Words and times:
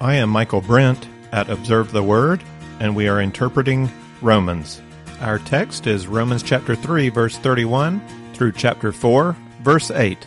I 0.00 0.14
am 0.14 0.30
Michael 0.30 0.60
Brent 0.60 1.08
at 1.32 1.50
Observe 1.50 1.90
the 1.90 2.04
Word, 2.04 2.40
and 2.78 2.94
we 2.94 3.08
are 3.08 3.20
interpreting 3.20 3.90
Romans. 4.22 4.80
Our 5.20 5.40
text 5.40 5.88
is 5.88 6.06
Romans 6.06 6.44
chapter 6.44 6.76
3, 6.76 7.08
verse 7.08 7.36
31 7.36 8.00
through 8.32 8.52
chapter 8.52 8.92
4, 8.92 9.36
verse 9.60 9.90
8. 9.90 10.24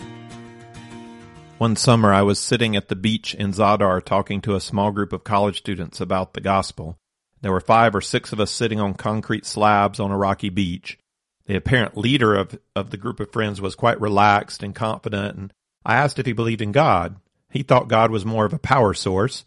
One 1.57 1.77
summer, 1.77 2.11
I 2.11 2.21
was 2.21 2.37
sitting 2.37 2.75
at 2.75 2.89
the 2.89 2.97
beach 2.97 3.33
in 3.33 3.53
Zadar 3.53 4.03
talking 4.03 4.41
to 4.41 4.55
a 4.55 4.59
small 4.59 4.91
group 4.91 5.13
of 5.13 5.23
college 5.23 5.59
students 5.59 6.01
about 6.01 6.33
the 6.33 6.41
gospel. 6.41 6.97
There 7.39 7.53
were 7.53 7.61
five 7.61 7.95
or 7.95 8.01
six 8.01 8.33
of 8.33 8.41
us 8.41 8.51
sitting 8.51 8.81
on 8.81 8.93
concrete 8.95 9.45
slabs 9.45 10.01
on 10.01 10.11
a 10.11 10.17
rocky 10.17 10.49
beach. 10.49 10.99
The 11.45 11.55
apparent 11.55 11.95
leader 11.95 12.35
of, 12.35 12.59
of 12.75 12.89
the 12.89 12.97
group 12.97 13.21
of 13.21 13.31
friends 13.31 13.61
was 13.61 13.75
quite 13.75 14.01
relaxed 14.01 14.63
and 14.63 14.75
confident, 14.75 15.37
and 15.37 15.53
I 15.85 15.95
asked 15.95 16.19
if 16.19 16.25
he 16.25 16.33
believed 16.33 16.61
in 16.61 16.73
God. 16.73 17.15
He 17.49 17.63
thought 17.63 17.87
God 17.87 18.11
was 18.11 18.25
more 18.25 18.43
of 18.43 18.53
a 18.53 18.59
power 18.59 18.93
source, 18.93 19.45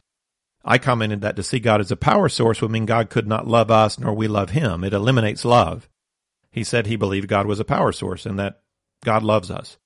I 0.64 0.78
commented 0.78 1.20
that 1.20 1.36
to 1.36 1.42
see 1.42 1.58
God 1.58 1.80
as 1.80 1.90
a 1.90 1.96
power 1.96 2.28
source 2.28 2.62
would 2.62 2.70
mean 2.70 2.86
God 2.86 3.10
could 3.10 3.26
not 3.26 3.46
love 3.46 3.70
us 3.70 3.98
nor 3.98 4.14
we 4.14 4.26
love 4.26 4.50
him. 4.50 4.82
It 4.82 4.94
eliminates 4.94 5.44
love. 5.44 5.88
He 6.50 6.64
said 6.64 6.86
he 6.86 6.96
believed 6.96 7.28
God 7.28 7.46
was 7.46 7.60
a 7.60 7.64
power 7.64 7.92
source 7.92 8.24
and 8.24 8.38
that 8.38 8.60
God 9.04 9.22
loves 9.22 9.50
us. 9.50 9.76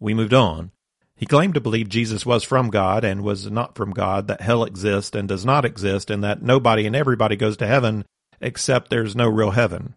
We 0.00 0.14
moved 0.14 0.34
on. 0.34 0.72
He 1.14 1.26
claimed 1.26 1.54
to 1.54 1.60
believe 1.60 1.88
Jesus 1.88 2.26
was 2.26 2.42
from 2.42 2.68
God 2.70 3.04
and 3.04 3.22
was 3.22 3.50
not 3.50 3.74
from 3.74 3.92
God, 3.92 4.26
that 4.28 4.42
hell 4.42 4.64
exists 4.64 5.16
and 5.16 5.26
does 5.26 5.46
not 5.46 5.64
exist, 5.64 6.10
and 6.10 6.22
that 6.22 6.42
nobody 6.42 6.86
and 6.86 6.94
everybody 6.94 7.36
goes 7.36 7.56
to 7.58 7.66
heaven 7.66 8.04
except 8.40 8.90
there's 8.90 9.16
no 9.16 9.26
real 9.26 9.52
heaven. 9.52 9.94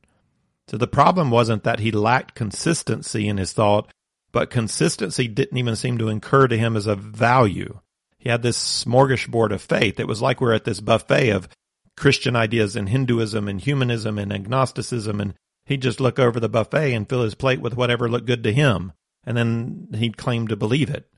So 0.69 0.77
the 0.77 0.87
problem 0.87 1.29
wasn't 1.29 1.63
that 1.63 1.79
he 1.79 1.91
lacked 1.91 2.35
consistency 2.35 3.27
in 3.27 3.37
his 3.37 3.51
thought, 3.51 3.91
but 4.31 4.49
consistency 4.49 5.27
didn't 5.27 5.57
even 5.57 5.75
seem 5.75 5.97
to 5.97 6.07
incur 6.07 6.47
to 6.47 6.57
him 6.57 6.77
as 6.77 6.87
a 6.87 6.95
value 6.95 7.79
he 8.19 8.29
had 8.29 8.43
this 8.43 8.57
smorgasbord 8.57 9.51
of 9.51 9.61
faith. 9.61 9.99
It 9.99 10.07
was 10.07 10.21
like 10.21 10.41
we're 10.41 10.53
at 10.53 10.65
this 10.65 10.81
buffet 10.81 11.29
of 11.29 11.47
Christian 11.95 12.35
ideas 12.35 12.75
and 12.75 12.89
Hinduism 12.89 13.47
and 13.47 13.59
humanism 13.59 14.19
and 14.19 14.31
agnosticism. 14.31 15.21
And 15.21 15.33
he'd 15.65 15.81
just 15.81 16.01
look 16.01 16.19
over 16.19 16.39
the 16.39 16.49
buffet 16.49 16.93
and 16.93 17.07
fill 17.07 17.23
his 17.23 17.33
plate 17.33 17.61
with 17.61 17.77
whatever 17.77 18.09
looked 18.09 18.27
good 18.27 18.43
to 18.43 18.53
him. 18.53 18.91
And 19.25 19.37
then 19.37 19.87
he'd 19.95 20.17
claim 20.17 20.49
to 20.49 20.57
believe 20.57 20.89
it. 20.89 21.09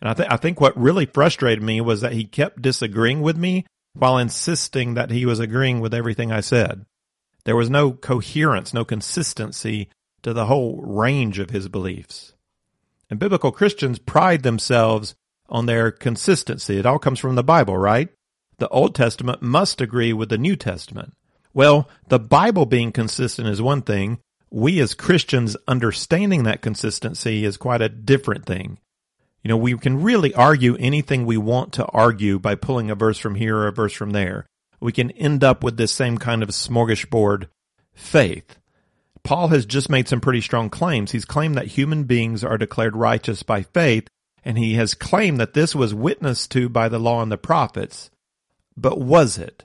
And 0.00 0.10
I, 0.10 0.14
th- 0.14 0.28
I 0.30 0.36
think 0.36 0.60
what 0.60 0.78
really 0.78 1.06
frustrated 1.06 1.62
me 1.62 1.80
was 1.80 2.02
that 2.02 2.12
he 2.12 2.24
kept 2.24 2.60
disagreeing 2.60 3.22
with 3.22 3.38
me 3.38 3.64
while 3.94 4.18
insisting 4.18 4.92
that 4.94 5.10
he 5.10 5.24
was 5.24 5.40
agreeing 5.40 5.80
with 5.80 5.94
everything 5.94 6.30
I 6.30 6.40
said. 6.40 6.84
There 7.44 7.56
was 7.56 7.70
no 7.70 7.92
coherence, 7.92 8.74
no 8.74 8.84
consistency 8.84 9.88
to 10.22 10.34
the 10.34 10.46
whole 10.46 10.82
range 10.82 11.38
of 11.38 11.50
his 11.50 11.68
beliefs. 11.68 12.34
And 13.08 13.18
biblical 13.18 13.52
Christians 13.52 13.98
pride 13.98 14.42
themselves 14.42 15.14
on 15.48 15.66
their 15.66 15.90
consistency. 15.90 16.78
It 16.78 16.86
all 16.86 16.98
comes 16.98 17.18
from 17.18 17.34
the 17.34 17.44
Bible, 17.44 17.76
right? 17.76 18.08
The 18.58 18.68
Old 18.68 18.94
Testament 18.94 19.42
must 19.42 19.80
agree 19.80 20.12
with 20.12 20.28
the 20.28 20.38
New 20.38 20.56
Testament. 20.56 21.14
Well, 21.52 21.88
the 22.08 22.18
Bible 22.18 22.66
being 22.66 22.92
consistent 22.92 23.48
is 23.48 23.62
one 23.62 23.82
thing. 23.82 24.18
We 24.50 24.80
as 24.80 24.94
Christians 24.94 25.56
understanding 25.66 26.44
that 26.44 26.62
consistency 26.62 27.44
is 27.44 27.56
quite 27.56 27.82
a 27.82 27.88
different 27.88 28.46
thing. 28.46 28.78
You 29.42 29.48
know, 29.48 29.56
we 29.56 29.76
can 29.76 30.02
really 30.02 30.34
argue 30.34 30.76
anything 30.78 31.24
we 31.24 31.36
want 31.36 31.72
to 31.74 31.84
argue 31.86 32.38
by 32.38 32.54
pulling 32.54 32.90
a 32.90 32.94
verse 32.94 33.18
from 33.18 33.36
here 33.36 33.56
or 33.56 33.68
a 33.68 33.72
verse 33.72 33.92
from 33.92 34.10
there. 34.10 34.46
We 34.80 34.92
can 34.92 35.10
end 35.12 35.44
up 35.44 35.62
with 35.62 35.76
this 35.76 35.92
same 35.92 36.18
kind 36.18 36.42
of 36.42 36.50
smorgasbord 36.50 37.48
faith. 37.94 38.56
Paul 39.22 39.48
has 39.48 39.66
just 39.66 39.90
made 39.90 40.08
some 40.08 40.20
pretty 40.20 40.40
strong 40.40 40.70
claims. 40.70 41.12
He's 41.12 41.24
claimed 41.24 41.56
that 41.56 41.66
human 41.66 42.04
beings 42.04 42.44
are 42.44 42.58
declared 42.58 42.96
righteous 42.96 43.42
by 43.42 43.62
faith 43.62 44.08
and 44.46 44.56
he 44.56 44.74
has 44.74 44.94
claimed 44.94 45.40
that 45.40 45.54
this 45.54 45.74
was 45.74 45.92
witnessed 45.92 46.52
to 46.52 46.68
by 46.68 46.88
the 46.88 47.00
law 47.00 47.20
and 47.20 47.32
the 47.32 47.36
prophets. 47.36 48.10
But 48.76 49.00
was 49.00 49.38
it? 49.38 49.64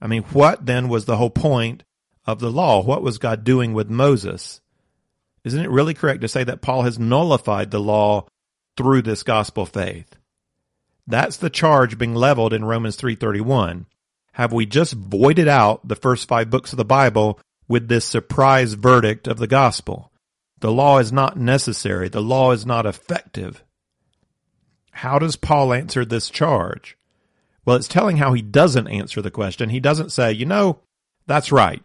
I 0.00 0.06
mean, 0.06 0.22
what 0.32 0.64
then 0.64 0.88
was 0.88 1.04
the 1.04 1.18
whole 1.18 1.28
point 1.28 1.84
of 2.24 2.40
the 2.40 2.50
law? 2.50 2.82
What 2.82 3.02
was 3.02 3.18
God 3.18 3.44
doing 3.44 3.74
with 3.74 3.90
Moses? 3.90 4.62
Isn't 5.44 5.62
it 5.62 5.70
really 5.70 5.92
correct 5.92 6.22
to 6.22 6.28
say 6.28 6.44
that 6.44 6.62
Paul 6.62 6.82
has 6.82 6.98
nullified 6.98 7.70
the 7.70 7.78
law 7.78 8.26
through 8.78 9.02
this 9.02 9.22
gospel 9.22 9.66
faith? 9.66 10.16
That's 11.06 11.36
the 11.36 11.50
charge 11.50 11.98
being 11.98 12.14
leveled 12.14 12.54
in 12.54 12.64
Romans 12.64 12.96
3:31. 12.96 13.84
Have 14.32 14.50
we 14.50 14.64
just 14.64 14.94
voided 14.94 15.46
out 15.46 15.86
the 15.86 15.94
first 15.94 16.26
5 16.26 16.48
books 16.48 16.72
of 16.72 16.78
the 16.78 16.86
Bible 16.86 17.38
with 17.68 17.88
this 17.88 18.06
surprise 18.06 18.72
verdict 18.72 19.28
of 19.28 19.36
the 19.36 19.46
gospel? 19.46 20.10
The 20.60 20.72
law 20.72 21.00
is 21.00 21.12
not 21.12 21.36
necessary. 21.36 22.08
The 22.08 22.22
law 22.22 22.52
is 22.52 22.64
not 22.64 22.86
effective. 22.86 23.62
How 24.96 25.18
does 25.18 25.36
Paul 25.36 25.74
answer 25.74 26.06
this 26.06 26.30
charge? 26.30 26.96
Well, 27.66 27.76
it's 27.76 27.86
telling 27.86 28.16
how 28.16 28.32
he 28.32 28.40
doesn't 28.40 28.88
answer 28.88 29.20
the 29.20 29.30
question. 29.30 29.68
He 29.68 29.78
doesn't 29.78 30.10
say, 30.10 30.32
you 30.32 30.46
know, 30.46 30.80
that's 31.26 31.52
right. 31.52 31.82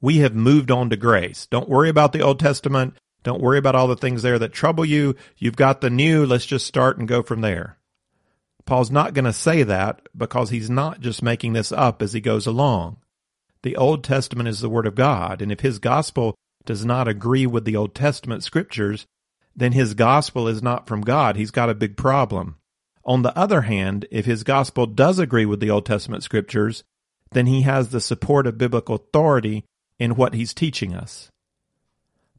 We 0.00 0.18
have 0.18 0.34
moved 0.34 0.70
on 0.70 0.88
to 0.88 0.96
grace. 0.96 1.44
Don't 1.44 1.68
worry 1.68 1.90
about 1.90 2.14
the 2.14 2.22
Old 2.22 2.40
Testament. 2.40 2.94
Don't 3.22 3.42
worry 3.42 3.58
about 3.58 3.74
all 3.74 3.86
the 3.86 3.96
things 3.96 4.22
there 4.22 4.38
that 4.38 4.54
trouble 4.54 4.86
you. 4.86 5.14
You've 5.36 5.56
got 5.56 5.82
the 5.82 5.90
new. 5.90 6.24
Let's 6.24 6.46
just 6.46 6.66
start 6.66 6.96
and 6.96 7.06
go 7.06 7.22
from 7.22 7.42
there. 7.42 7.76
Paul's 8.64 8.90
not 8.90 9.12
going 9.12 9.26
to 9.26 9.32
say 9.34 9.62
that 9.62 10.00
because 10.16 10.48
he's 10.48 10.70
not 10.70 11.00
just 11.00 11.22
making 11.22 11.52
this 11.52 11.70
up 11.70 12.00
as 12.00 12.14
he 12.14 12.20
goes 12.22 12.46
along. 12.46 12.96
The 13.62 13.76
Old 13.76 14.02
Testament 14.02 14.48
is 14.48 14.60
the 14.60 14.70
Word 14.70 14.86
of 14.86 14.94
God, 14.94 15.42
and 15.42 15.52
if 15.52 15.60
his 15.60 15.78
gospel 15.78 16.34
does 16.64 16.82
not 16.82 17.08
agree 17.08 17.46
with 17.46 17.66
the 17.66 17.76
Old 17.76 17.94
Testament 17.94 18.42
scriptures, 18.42 19.04
then 19.56 19.72
his 19.72 19.94
gospel 19.94 20.48
is 20.48 20.62
not 20.62 20.86
from 20.86 21.02
God. 21.02 21.36
He's 21.36 21.50
got 21.50 21.70
a 21.70 21.74
big 21.74 21.96
problem. 21.96 22.56
On 23.04 23.22
the 23.22 23.36
other 23.36 23.62
hand, 23.62 24.06
if 24.10 24.24
his 24.24 24.42
gospel 24.42 24.86
does 24.86 25.18
agree 25.18 25.46
with 25.46 25.60
the 25.60 25.70
Old 25.70 25.86
Testament 25.86 26.22
scriptures, 26.22 26.84
then 27.32 27.46
he 27.46 27.62
has 27.62 27.88
the 27.88 28.00
support 28.00 28.46
of 28.46 28.58
biblical 28.58 28.96
authority 28.96 29.64
in 29.98 30.16
what 30.16 30.34
he's 30.34 30.54
teaching 30.54 30.94
us. 30.94 31.30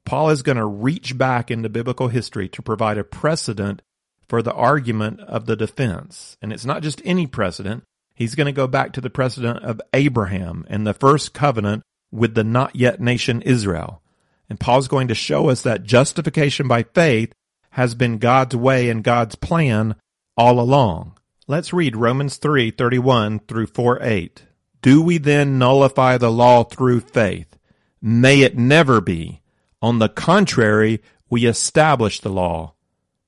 Paul 0.05 0.29
is 0.29 0.43
going 0.43 0.57
to 0.57 0.65
reach 0.65 1.17
back 1.17 1.49
into 1.49 1.69
biblical 1.69 2.09
history 2.09 2.47
to 2.49 2.61
provide 2.61 2.97
a 2.97 3.03
precedent 3.03 3.81
for 4.27 4.41
the 4.41 4.53
argument 4.53 5.19
of 5.21 5.45
the 5.45 5.55
defense. 5.55 6.37
And 6.41 6.51
it's 6.51 6.65
not 6.65 6.83
just 6.83 7.01
any 7.05 7.27
precedent. 7.27 7.83
He's 8.13 8.35
going 8.35 8.45
to 8.45 8.51
go 8.51 8.67
back 8.67 8.93
to 8.93 9.01
the 9.01 9.09
precedent 9.09 9.63
of 9.63 9.81
Abraham 9.93 10.65
and 10.69 10.85
the 10.85 10.93
first 10.93 11.33
covenant 11.33 11.83
with 12.11 12.33
the 12.33 12.43
not 12.43 12.75
yet 12.75 13.01
nation 13.01 13.41
Israel. 13.41 14.01
And 14.49 14.59
Paul's 14.59 14.87
going 14.87 15.07
to 15.07 15.15
show 15.15 15.49
us 15.49 15.61
that 15.61 15.83
justification 15.83 16.67
by 16.67 16.83
faith 16.83 17.33
has 17.71 17.95
been 17.95 18.19
God's 18.19 18.55
way 18.55 18.89
and 18.89 19.03
God's 19.03 19.35
plan 19.35 19.95
all 20.37 20.59
along. 20.59 21.17
Let's 21.47 21.73
read 21.73 21.95
Romans 21.95 22.37
3:31 22.37 23.39
through 23.47 23.67
4:8. 23.67 24.43
Do 24.81 25.01
we 25.01 25.17
then 25.17 25.57
nullify 25.57 26.17
the 26.17 26.31
law 26.31 26.63
through 26.63 27.01
faith? 27.01 27.57
May 28.01 28.41
it 28.41 28.57
never 28.57 29.01
be. 29.01 29.41
On 29.81 29.99
the 29.99 30.09
contrary, 30.09 31.01
we 31.29 31.45
establish 31.45 32.19
the 32.19 32.29
law. 32.29 32.73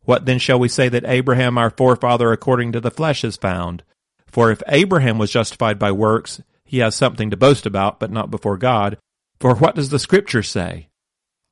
What 0.01 0.25
then 0.25 0.39
shall 0.39 0.59
we 0.59 0.69
say 0.69 0.87
that 0.87 1.05
Abraham 1.05 1.57
our 1.57 1.69
forefather 1.69 2.31
according 2.31 2.71
to 2.71 2.79
the 2.79 2.91
flesh 2.91 3.23
is 3.23 3.37
found? 3.37 3.83
For 4.27 4.51
if 4.51 4.63
Abraham 4.67 5.17
was 5.17 5.31
justified 5.31 5.77
by 5.77 5.91
works, 5.91 6.41
he 6.63 6.77
has 6.79 6.95
something 6.95 7.29
to 7.31 7.37
boast 7.37 7.65
about, 7.65 7.99
but 7.99 8.11
not 8.11 8.31
before 8.31 8.57
God. 8.57 8.97
For 9.39 9.55
what 9.55 9.75
does 9.75 9.89
the 9.89 9.99
scripture 9.99 10.43
say? 10.43 10.86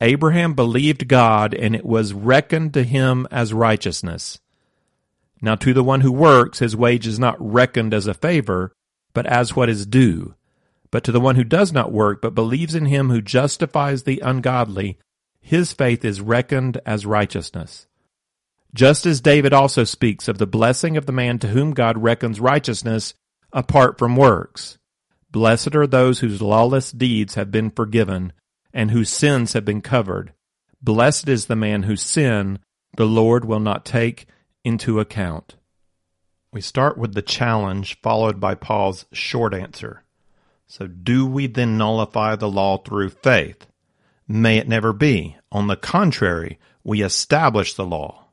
Abraham 0.02 0.54
believed 0.54 1.08
God, 1.08 1.54
and 1.54 1.76
it 1.76 1.86
was 1.86 2.14
reckoned 2.14 2.74
to 2.74 2.84
him 2.84 3.28
as 3.32 3.54
righteousness. 3.54 4.40
Now, 5.42 5.56
to 5.56 5.74
the 5.74 5.84
one 5.84 6.02
who 6.02 6.12
works, 6.12 6.60
his 6.60 6.76
wage 6.76 7.08
is 7.08 7.20
not 7.20 7.38
reckoned 7.40 7.94
as 7.94 8.08
a 8.08 8.14
favor, 8.14 8.74
but 9.14 9.26
as 9.26 9.56
what 9.56 9.70
is 9.70 9.86
due. 9.86 10.36
But 10.92 11.04
to 11.06 11.12
the 11.12 11.20
one 11.20 11.36
who 11.36 11.44
does 11.44 11.72
not 11.72 11.92
work, 11.92 12.22
but 12.22 12.36
believes 12.36 12.76
in 12.76 12.86
him 12.86 13.10
who 13.10 13.22
justifies 13.22 14.04
the 14.04 14.20
ungodly, 14.20 15.00
his 15.40 15.72
faith 15.72 16.04
is 16.04 16.22
reckoned 16.22 16.82
as 16.86 17.06
righteousness. 17.06 17.88
Just 18.74 19.06
as 19.06 19.22
David 19.22 19.54
also 19.54 19.86
speaks 19.86 20.28
of 20.28 20.38
the 20.38 20.48
blessing 20.48 20.98
of 20.98 21.06
the 21.06 21.12
man 21.14 21.40
to 21.40 21.48
whom 21.48 21.72
God 21.72 21.98
reckons 21.98 22.42
righteousness 22.42 23.14
apart 23.54 23.98
from 23.98 24.18
works. 24.18 24.78
Blessed 25.32 25.76
are 25.76 25.88
those 25.88 26.20
whose 26.20 26.42
lawless 26.42 26.92
deeds 26.92 27.36
have 27.36 27.52
been 27.52 27.70
forgiven 27.70 28.34
and 28.76 28.92
whose 28.92 29.10
sins 29.10 29.54
have 29.54 29.66
been 29.66 29.82
covered. 29.82 30.34
Blessed 30.82 31.30
is 31.30 31.46
the 31.46 31.56
man 31.56 31.84
whose 31.84 32.02
sin 32.02 32.60
the 32.98 33.06
Lord 33.06 33.46
will 33.46 33.62
not 33.62 33.86
take 33.86 34.28
into 34.64 35.00
account. 35.00 35.56
We 36.52 36.62
start 36.62 36.98
with 36.98 37.14
the 37.14 37.22
challenge 37.22 38.00
followed 38.02 38.40
by 38.40 38.54
Paul's 38.54 39.06
short 39.12 39.54
answer. 39.54 40.04
So, 40.68 40.88
do 40.88 41.26
we 41.26 41.48
then 41.48 41.78
nullify 41.78 42.36
the 42.36 42.50
law 42.50 42.78
through 42.78 43.10
faith? 43.10 43.66
May 44.28 44.58
it 44.58 44.68
never 44.68 44.94
be. 44.94 45.38
On 45.52 45.68
the 45.68 45.76
contrary, 45.76 46.60
we 46.84 47.04
establish 47.04 47.74
the 47.74 47.86
law. 47.86 48.26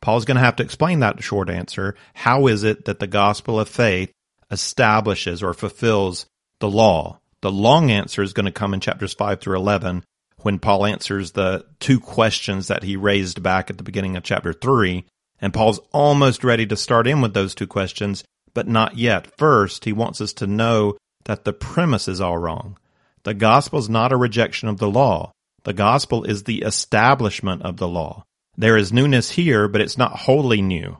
Paul's 0.00 0.24
going 0.24 0.36
to 0.36 0.42
have 0.42 0.56
to 0.56 0.62
explain 0.62 1.00
that 1.00 1.22
short 1.22 1.48
answer. 1.48 1.94
How 2.14 2.46
is 2.46 2.62
it 2.62 2.86
that 2.86 2.98
the 2.98 3.06
gospel 3.06 3.60
of 3.60 3.68
faith 3.68 4.12
establishes 4.50 5.42
or 5.42 5.54
fulfills 5.54 6.26
the 6.60 6.68
law? 6.68 7.20
The 7.44 7.52
long 7.52 7.90
answer 7.90 8.22
is 8.22 8.32
going 8.32 8.46
to 8.46 8.50
come 8.50 8.72
in 8.72 8.80
chapters 8.80 9.12
5 9.12 9.38
through 9.38 9.58
11 9.58 10.02
when 10.38 10.58
Paul 10.58 10.86
answers 10.86 11.32
the 11.32 11.66
two 11.78 12.00
questions 12.00 12.68
that 12.68 12.84
he 12.84 12.96
raised 12.96 13.42
back 13.42 13.68
at 13.68 13.76
the 13.76 13.84
beginning 13.84 14.16
of 14.16 14.22
chapter 14.22 14.54
3. 14.54 15.04
And 15.42 15.52
Paul's 15.52 15.78
almost 15.92 16.42
ready 16.42 16.64
to 16.64 16.74
start 16.74 17.06
in 17.06 17.20
with 17.20 17.34
those 17.34 17.54
two 17.54 17.66
questions, 17.66 18.24
but 18.54 18.66
not 18.66 18.96
yet. 18.96 19.36
First, 19.36 19.84
he 19.84 19.92
wants 19.92 20.22
us 20.22 20.32
to 20.32 20.46
know 20.46 20.96
that 21.24 21.44
the 21.44 21.52
premise 21.52 22.08
is 22.08 22.18
all 22.18 22.38
wrong. 22.38 22.78
The 23.24 23.34
gospel 23.34 23.78
is 23.78 23.90
not 23.90 24.10
a 24.10 24.16
rejection 24.16 24.70
of 24.70 24.78
the 24.78 24.90
law. 24.90 25.30
The 25.64 25.74
gospel 25.74 26.24
is 26.24 26.44
the 26.44 26.62
establishment 26.62 27.60
of 27.60 27.76
the 27.76 27.88
law. 27.88 28.24
There 28.56 28.78
is 28.78 28.90
newness 28.90 29.32
here, 29.32 29.68
but 29.68 29.82
it's 29.82 29.98
not 29.98 30.20
wholly 30.20 30.62
new. 30.62 30.96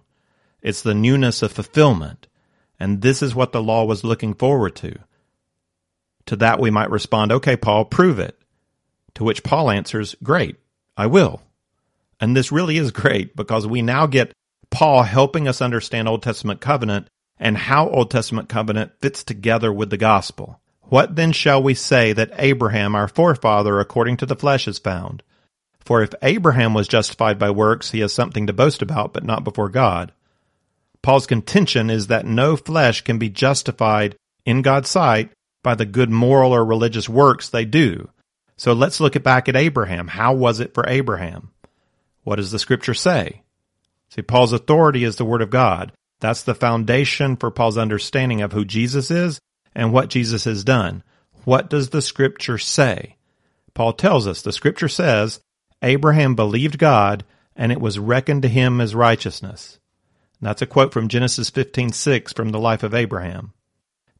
It's 0.61 0.83
the 0.83 0.93
newness 0.93 1.41
of 1.41 1.53
fulfillment. 1.53 2.27
And 2.79 3.01
this 3.01 3.23
is 3.23 3.35
what 3.35 3.53
the 3.53 3.63
law 3.63 3.87
was 3.87 4.05
looking 4.05 4.35
forward 4.35 4.77
to. 4.77 4.99
To 6.27 6.37
that 6.37 6.61
we 6.61 6.71
might 6.71 6.91
respond, 6.91 7.33
okay, 7.33 7.57
Paul, 7.57 7.85
prove 7.85 8.19
it. 8.19 8.39
To 9.15 9.25
which 9.25 9.43
Paul 9.43 9.71
answers, 9.71 10.17
great, 10.23 10.57
I 10.97 11.07
will. 11.07 11.43
And 12.21 12.37
this 12.37 12.53
really 12.53 12.79
is 12.79 12.91
great 12.93 13.37
because 13.37 13.67
we 13.67 13.83
now 13.83 14.07
get 14.07 14.33
Paul 14.71 15.03
helping 15.03 15.47
us 15.47 15.63
understand 15.63 16.09
Old 16.09 16.23
Testament 16.23 16.61
covenant 16.61 17.09
and 17.39 17.57
how 17.57 17.89
Old 17.89 18.11
Testament 18.11 18.49
covenant 18.49 18.93
fits 19.01 19.23
together 19.23 19.73
with 19.73 19.91
the 19.91 19.97
gospel. 19.97 20.61
What 20.83 21.17
then 21.17 21.33
shall 21.33 21.63
we 21.63 21.75
say 21.75 22.13
that 22.13 22.33
Abraham, 22.39 22.95
our 22.95 23.09
forefather, 23.09 23.81
according 23.81 24.19
to 24.19 24.27
the 24.27 24.37
flesh, 24.37 24.69
is 24.69 24.79
found? 24.79 25.23
For 25.81 26.03
if 26.03 26.15
Abraham 26.23 26.73
was 26.75 26.89
justified 26.89 27.39
by 27.39 27.51
works, 27.51 27.91
he 27.91 28.01
has 28.01 28.13
something 28.13 28.47
to 28.47 28.53
boast 28.53 28.81
about, 28.83 29.13
but 29.13 29.25
not 29.25 29.45
before 29.45 29.69
God. 29.69 30.13
Paul's 31.03 31.27
contention 31.27 31.91
is 31.91 32.07
that 32.07 32.25
no 32.25 32.57
flesh 32.57 33.03
can 33.03 33.19
be 33.19 33.29
justified 33.29 34.17
in 34.47 34.63
God's 34.63 34.89
sight 34.89 35.31
by 35.65 35.75
the 35.75 35.85
good 35.85 36.11
moral 36.11 36.53
or 36.53 36.65
religious 36.65 37.09
works 37.09 37.49
they 37.49 37.65
do. 37.65 38.09
So 38.57 38.73
let's 38.73 39.01
look 39.01 39.21
back 39.25 39.49
at 39.49 39.57
Abraham. 39.57 40.07
How 40.07 40.33
was 40.33 40.61
it 40.61 40.75
for 40.75 40.89
Abraham? 40.89 41.51
What 42.23 42.37
does 42.37 42.53
the 42.53 42.61
scripture 42.61 42.95
say? 42.95 43.43
See, 44.11 44.23
Paul's 44.23 44.53
authority 44.53 45.03
is 45.03 45.17
the 45.17 45.25
word 45.25 45.43
of 45.43 45.51
God. 45.51 45.91
That's 46.21 46.45
the 46.45 46.55
foundation 46.55 47.37
for 47.37 47.51
Paul's 47.51 47.77
understanding 47.77 48.41
of 48.43 48.53
who 48.53 48.65
Jesus 48.65 49.11
is 49.11 49.41
and 49.75 49.93
what 49.93 50.09
Jesus 50.09 50.45
has 50.45 50.63
done. 50.63 51.03
What 51.43 51.69
does 51.69 51.91
the 51.91 52.01
scripture 52.01 52.59
say? 52.59 53.17
Paul 53.75 53.93
tells 53.93 54.27
us 54.29 54.41
the 54.41 54.53
scripture 54.53 54.89
says 54.89 55.41
Abraham 55.83 56.37
believed 56.37 56.79
God 56.79 57.25
and 57.57 57.73
it 57.73 57.81
was 57.81 57.99
reckoned 57.99 58.43
to 58.43 58.49
him 58.49 58.81
as 58.81 58.95
righteousness. 58.95 59.79
And 60.41 60.49
that's 60.49 60.63
a 60.63 60.67
quote 60.67 60.93
from 60.93 61.09
Genesis 61.09 61.51
15:6 61.51 62.33
from 62.33 62.51
the 62.51 62.61
life 62.61 62.83
of 62.83 62.95
Abraham. 62.95 63.53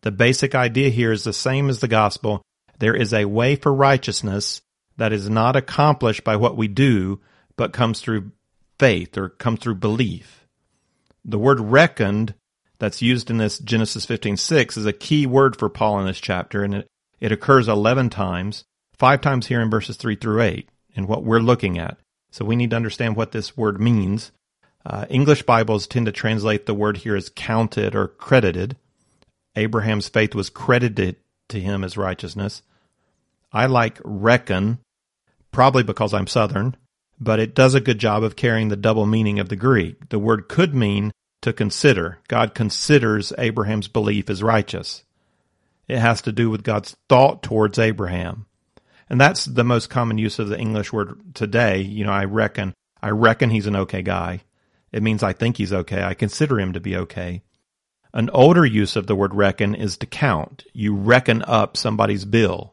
The 0.05 0.13
basic 0.13 0.55
idea 0.55 0.91
here 0.91 1.13
is 1.13 1.25
the 1.25 1.33
same 1.33 1.71
as 1.71 1.81
the 1.81 1.89
gospel. 1.89 2.43
There 2.79 2.95
is 2.95 3.15
a 3.15 3.25
way 3.25 3.57
for 3.57 3.73
righteousness 3.73 4.61
that 4.99 5.15
is 5.15 5.31
not 5.31 5.57
accomplished 5.57 6.25
by 6.25 6.37
what 6.37 6.59
we 6.59 6.69
do, 6.69 7.23
but 7.57 7.73
comes 7.73 8.01
through 8.01 8.33
faith 8.79 9.17
or 9.17 9.31
comes 9.31 9.61
through 9.61 9.77
belief. 9.77 10.47
The 11.25 11.39
word 11.39 11.59
reckoned 11.59 12.35
that's 12.79 13.01
used 13.01 13.31
in 13.31 13.39
this 13.39 13.59
Genesis 13.59 14.05
15:6 14.05 14.77
is 14.77 14.85
a 14.85 14.93
key 14.93 15.25
word 15.25 15.57
for 15.57 15.71
Paul 15.71 16.01
in 16.01 16.07
this 16.07 16.21
chapter 16.21 16.63
and 16.63 16.75
it, 16.75 16.87
it 17.19 17.33
occurs 17.33 17.67
11 17.67 18.11
times, 18.11 18.65
5 18.99 19.23
times 19.23 19.47
here 19.47 19.63
in 19.63 19.71
verses 19.71 19.97
3 19.97 20.17
through 20.17 20.43
8 20.43 20.69
in 20.95 21.07
what 21.07 21.25
we're 21.25 21.41
looking 21.41 21.79
at. 21.79 21.97
So 22.31 22.45
we 22.45 22.57
need 22.57 22.71
to 22.71 22.77
understand 22.77 23.17
what 23.17 23.33
this 23.33 23.57
word 23.57 23.81
means. 23.81 24.33
Uh, 24.85 25.07
English 25.09 25.45
Bibles 25.45 25.87
tend 25.87 26.05
to 26.05 26.13
translate 26.13 26.67
the 26.67 26.75
word 26.75 26.99
here 26.99 27.17
as 27.17 27.33
counted 27.35 27.95
or 27.95 28.09
credited. 28.09 28.77
Abraham's 29.57 30.09
faith 30.09 30.35
was 30.35 30.51
credited 30.51 31.17
to 31.49 31.61
him 31.61 31.85
as 31.85 31.97
righteousness. 31.97 32.63
I 33.53 33.67
like 33.67 34.01
reckon, 34.05 34.79
probably 35.53 35.83
because 35.83 36.13
I'm 36.13 36.27
Southern, 36.27 36.77
but 37.21 37.39
it 37.39 37.55
does 37.55 37.75
a 37.75 37.81
good 37.81 37.99
job 37.99 38.23
of 38.25 38.37
carrying 38.37 38.69
the 38.69 38.77
double 38.77 39.07
meaning 39.07 39.39
of 39.39 39.49
the 39.49 39.57
Greek. 39.57 40.09
The 40.09 40.19
word 40.19 40.49
could 40.49 40.75
mean 40.75 41.13
to 41.43 41.53
consider. 41.53 42.19
God 42.29 42.55
considers 42.55 43.33
Abraham's 43.39 43.89
belief 43.89 44.29
as 44.29 44.43
righteous. 44.43 45.05
It 45.87 45.99
has 45.99 46.23
to 46.23 46.33
do 46.33 46.51
with 46.51 46.65
God's 46.65 46.97
thought 47.09 47.43
towards 47.43 47.79
Abraham. 47.79 48.47
And 49.09 49.21
that's 49.21 49.45
the 49.45 49.65
most 49.65 49.91
common 49.91 50.19
use 50.19 50.39
of 50.39 50.49
the 50.49 50.59
English 50.59 50.93
word 50.93 51.35
today. 51.35 51.83
You 51.83 52.05
know, 52.05 52.13
I 52.13 52.25
reckon, 52.25 52.75
I 53.03 53.11
reckon 53.11 53.51
he's 53.51 53.67
an 53.67 53.77
okay 53.77 54.03
guy. 54.03 54.41
It 54.91 55.03
means 55.03 55.23
I 55.23 55.33
think 55.33 55.57
he's 55.59 55.73
okay. 55.73 56.03
I 56.03 56.15
consider 56.15 56.59
him 56.59 56.73
to 56.73 56.81
be 56.81 56.97
okay. 56.97 57.43
An 58.15 58.31
older 58.31 58.65
use 58.65 58.95
of 58.95 59.09
the 59.09 59.17
word 59.17 59.35
reckon 59.35 59.75
is 59.75 59.97
to 59.97 60.07
count. 60.07 60.65
You 60.73 60.95
reckon 60.95 61.43
up 61.43 61.77
somebody's 61.77 62.25
bill. 62.25 62.73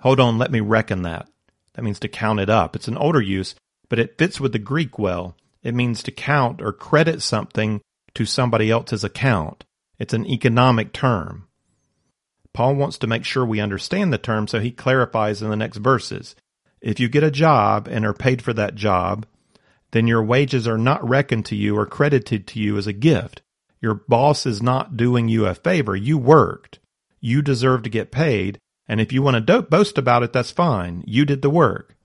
Hold 0.00 0.18
on, 0.18 0.38
let 0.38 0.50
me 0.50 0.60
reckon 0.60 1.02
that. 1.02 1.28
That 1.74 1.82
means 1.82 2.00
to 2.00 2.08
count 2.08 2.40
it 2.40 2.48
up. 2.48 2.74
It's 2.74 2.88
an 2.88 2.96
older 2.96 3.20
use, 3.20 3.54
but 3.90 3.98
it 3.98 4.16
fits 4.16 4.40
with 4.40 4.52
the 4.52 4.58
Greek 4.58 4.98
well. 4.98 5.36
It 5.62 5.74
means 5.74 6.02
to 6.02 6.10
count 6.10 6.62
or 6.62 6.72
credit 6.72 7.20
something 7.20 7.82
to 8.14 8.24
somebody 8.24 8.70
else's 8.70 9.04
account. 9.04 9.64
It's 9.98 10.14
an 10.14 10.26
economic 10.26 10.94
term. 10.94 11.48
Paul 12.54 12.74
wants 12.74 12.96
to 12.98 13.06
make 13.06 13.26
sure 13.26 13.44
we 13.44 13.60
understand 13.60 14.10
the 14.10 14.16
term, 14.16 14.48
so 14.48 14.58
he 14.58 14.70
clarifies 14.70 15.42
in 15.42 15.50
the 15.50 15.56
next 15.56 15.76
verses. 15.76 16.34
If 16.80 16.98
you 16.98 17.10
get 17.10 17.22
a 17.22 17.30
job 17.30 17.88
and 17.90 18.06
are 18.06 18.14
paid 18.14 18.40
for 18.40 18.54
that 18.54 18.74
job, 18.74 19.26
then 19.90 20.06
your 20.06 20.22
wages 20.22 20.66
are 20.66 20.78
not 20.78 21.06
reckoned 21.06 21.44
to 21.46 21.56
you 21.56 21.76
or 21.76 21.84
credited 21.84 22.46
to 22.46 22.58
you 22.58 22.78
as 22.78 22.86
a 22.86 22.94
gift. 22.94 23.41
Your 23.82 23.94
boss 23.94 24.46
is 24.46 24.62
not 24.62 24.96
doing 24.96 25.28
you 25.28 25.44
a 25.44 25.54
favor. 25.54 25.96
You 25.96 26.16
worked. 26.16 26.78
You 27.20 27.42
deserve 27.42 27.82
to 27.82 27.90
get 27.90 28.12
paid. 28.12 28.58
And 28.88 29.00
if 29.00 29.12
you 29.12 29.22
want 29.22 29.44
to 29.44 29.62
boast 29.62 29.98
about 29.98 30.22
it, 30.22 30.32
that's 30.32 30.52
fine. 30.52 31.02
You 31.06 31.24
did 31.24 31.42
the 31.42 31.50
work. 31.50 31.96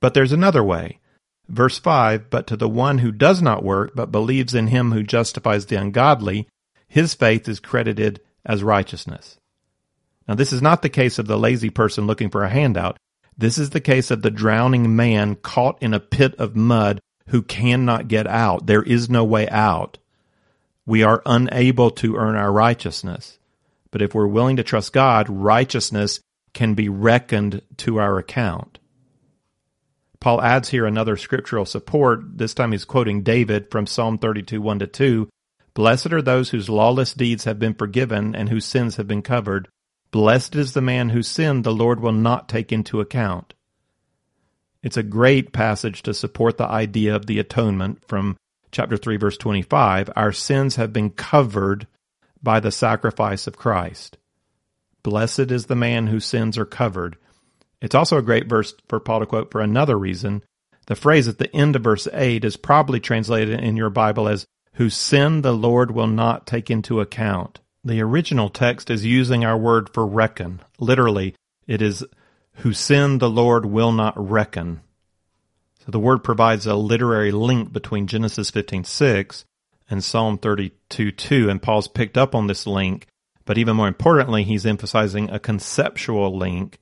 But 0.00 0.14
there's 0.14 0.32
another 0.32 0.62
way. 0.62 0.98
Verse 1.48 1.78
5 1.78 2.30
But 2.30 2.46
to 2.48 2.56
the 2.56 2.68
one 2.68 2.98
who 2.98 3.12
does 3.12 3.40
not 3.40 3.64
work, 3.64 3.92
but 3.94 4.12
believes 4.12 4.54
in 4.54 4.66
him 4.66 4.92
who 4.92 5.02
justifies 5.02 5.66
the 5.66 5.76
ungodly, 5.76 6.48
his 6.88 7.14
faith 7.14 7.48
is 7.48 7.60
credited 7.60 8.20
as 8.44 8.62
righteousness. 8.64 9.38
Now, 10.26 10.34
this 10.34 10.52
is 10.52 10.60
not 10.60 10.82
the 10.82 10.88
case 10.88 11.18
of 11.18 11.26
the 11.26 11.38
lazy 11.38 11.70
person 11.70 12.06
looking 12.06 12.28
for 12.28 12.42
a 12.42 12.50
handout. 12.50 12.98
This 13.36 13.56
is 13.56 13.70
the 13.70 13.80
case 13.80 14.10
of 14.10 14.22
the 14.22 14.30
drowning 14.30 14.96
man 14.96 15.36
caught 15.36 15.80
in 15.80 15.94
a 15.94 16.00
pit 16.00 16.34
of 16.38 16.56
mud 16.56 17.00
who 17.28 17.42
cannot 17.42 18.08
get 18.08 18.26
out. 18.26 18.66
There 18.66 18.82
is 18.82 19.08
no 19.08 19.24
way 19.24 19.48
out. 19.48 19.98
We 20.88 21.02
are 21.02 21.20
unable 21.26 21.90
to 21.90 22.16
earn 22.16 22.34
our 22.34 22.50
righteousness. 22.50 23.38
But 23.90 24.00
if 24.00 24.14
we're 24.14 24.26
willing 24.26 24.56
to 24.56 24.62
trust 24.62 24.94
God, 24.94 25.28
righteousness 25.28 26.20
can 26.54 26.72
be 26.72 26.88
reckoned 26.88 27.60
to 27.76 27.98
our 27.98 28.18
account. 28.18 28.78
Paul 30.18 30.40
adds 30.40 30.70
here 30.70 30.86
another 30.86 31.18
scriptural 31.18 31.66
support. 31.66 32.38
This 32.38 32.54
time 32.54 32.72
he's 32.72 32.86
quoting 32.86 33.22
David 33.22 33.70
from 33.70 33.86
Psalm 33.86 34.16
32, 34.16 34.62
1 34.62 34.78
to 34.78 34.86
2. 34.86 35.28
Blessed 35.74 36.10
are 36.10 36.22
those 36.22 36.48
whose 36.48 36.70
lawless 36.70 37.12
deeds 37.12 37.44
have 37.44 37.58
been 37.58 37.74
forgiven 37.74 38.34
and 38.34 38.48
whose 38.48 38.64
sins 38.64 38.96
have 38.96 39.06
been 39.06 39.20
covered. 39.20 39.68
Blessed 40.10 40.56
is 40.56 40.72
the 40.72 40.80
man 40.80 41.10
whose 41.10 41.28
sin 41.28 41.60
the 41.60 41.70
Lord 41.70 42.00
will 42.00 42.12
not 42.12 42.48
take 42.48 42.72
into 42.72 43.02
account. 43.02 43.52
It's 44.82 44.96
a 44.96 45.02
great 45.02 45.52
passage 45.52 46.02
to 46.04 46.14
support 46.14 46.56
the 46.56 46.66
idea 46.66 47.14
of 47.14 47.26
the 47.26 47.38
atonement 47.38 48.08
from 48.08 48.38
chapter 48.70 48.96
3, 48.96 49.16
verse 49.16 49.36
25. 49.36 50.10
Our 50.16 50.32
sins 50.32 50.76
have 50.76 50.92
been 50.92 51.10
covered 51.10 51.86
by 52.42 52.60
the 52.60 52.70
sacrifice 52.70 53.46
of 53.46 53.56
Christ. 53.56 54.16
Blessed 55.02 55.50
is 55.50 55.66
the 55.66 55.74
man 55.76 56.06
whose 56.06 56.24
sins 56.24 56.58
are 56.58 56.64
covered. 56.64 57.16
It's 57.80 57.94
also 57.94 58.18
a 58.18 58.22
great 58.22 58.48
verse 58.48 58.74
for 58.88 59.00
Paul 59.00 59.20
to 59.20 59.26
quote 59.26 59.50
for 59.50 59.60
another 59.60 59.98
reason. 59.98 60.42
The 60.86 60.96
phrase 60.96 61.28
at 61.28 61.38
the 61.38 61.54
end 61.54 61.76
of 61.76 61.84
verse 61.84 62.08
8 62.12 62.44
is 62.44 62.56
probably 62.56 63.00
translated 63.00 63.60
in 63.60 63.76
your 63.76 63.90
Bible 63.90 64.28
as, 64.28 64.46
whose 64.74 64.96
sin 64.96 65.42
the 65.42 65.52
Lord 65.52 65.90
will 65.90 66.06
not 66.06 66.46
take 66.46 66.70
into 66.70 67.00
account. 67.00 67.60
The 67.84 68.00
original 68.00 68.48
text 68.48 68.90
is 68.90 69.04
using 69.04 69.44
our 69.44 69.56
word 69.56 69.90
for 69.92 70.06
reckon. 70.06 70.60
Literally, 70.78 71.34
it 71.66 71.80
is, 71.80 72.04
whose 72.54 72.78
sin 72.78 73.18
the 73.18 73.30
Lord 73.30 73.66
will 73.66 73.92
not 73.92 74.14
reckon. 74.16 74.80
The 75.88 75.98
word 75.98 76.22
provides 76.22 76.66
a 76.66 76.74
literary 76.76 77.32
link 77.32 77.72
between 77.72 78.06
Genesis 78.06 78.50
15:6 78.50 79.44
and 79.90 80.04
Psalm 80.04 80.38
32:2 80.38 81.48
and 81.48 81.60
Paul's 81.60 81.88
picked 81.88 82.16
up 82.16 82.34
on 82.34 82.46
this 82.46 82.66
link, 82.66 83.06
but 83.44 83.58
even 83.58 83.76
more 83.76 83.88
importantly, 83.88 84.44
he's 84.44 84.66
emphasizing 84.66 85.30
a 85.30 85.38
conceptual 85.40 86.36
link 86.36 86.78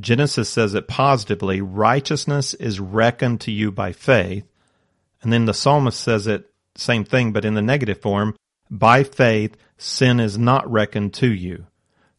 Genesis 0.00 0.48
says 0.48 0.74
it 0.74 0.88
positively 0.88 1.60
righteousness 1.60 2.54
is 2.54 2.80
reckoned 2.80 3.40
to 3.42 3.52
you 3.52 3.70
by 3.70 3.92
faith. 3.92 4.44
And 5.22 5.32
then 5.32 5.44
the 5.44 5.54
psalmist 5.54 6.00
says 6.00 6.26
it, 6.26 6.50
same 6.74 7.04
thing, 7.04 7.32
but 7.32 7.44
in 7.44 7.54
the 7.54 7.62
negative 7.62 8.00
form 8.00 8.34
by 8.70 9.04
faith, 9.04 9.56
sin 9.76 10.18
is 10.18 10.38
not 10.38 10.70
reckoned 10.70 11.14
to 11.14 11.32
you. 11.32 11.66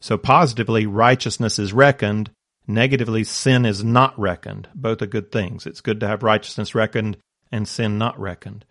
So 0.00 0.16
positively, 0.16 0.86
righteousness 0.86 1.58
is 1.58 1.72
reckoned. 1.72 2.30
Negatively, 2.66 3.24
sin 3.24 3.66
is 3.66 3.84
not 3.84 4.18
reckoned. 4.18 4.68
Both 4.74 5.02
are 5.02 5.06
good 5.06 5.30
things. 5.30 5.66
It's 5.66 5.80
good 5.80 6.00
to 6.00 6.08
have 6.08 6.22
righteousness 6.22 6.74
reckoned 6.74 7.18
and 7.52 7.68
sin 7.68 7.98
not 7.98 8.18
reckoned. 8.18 8.64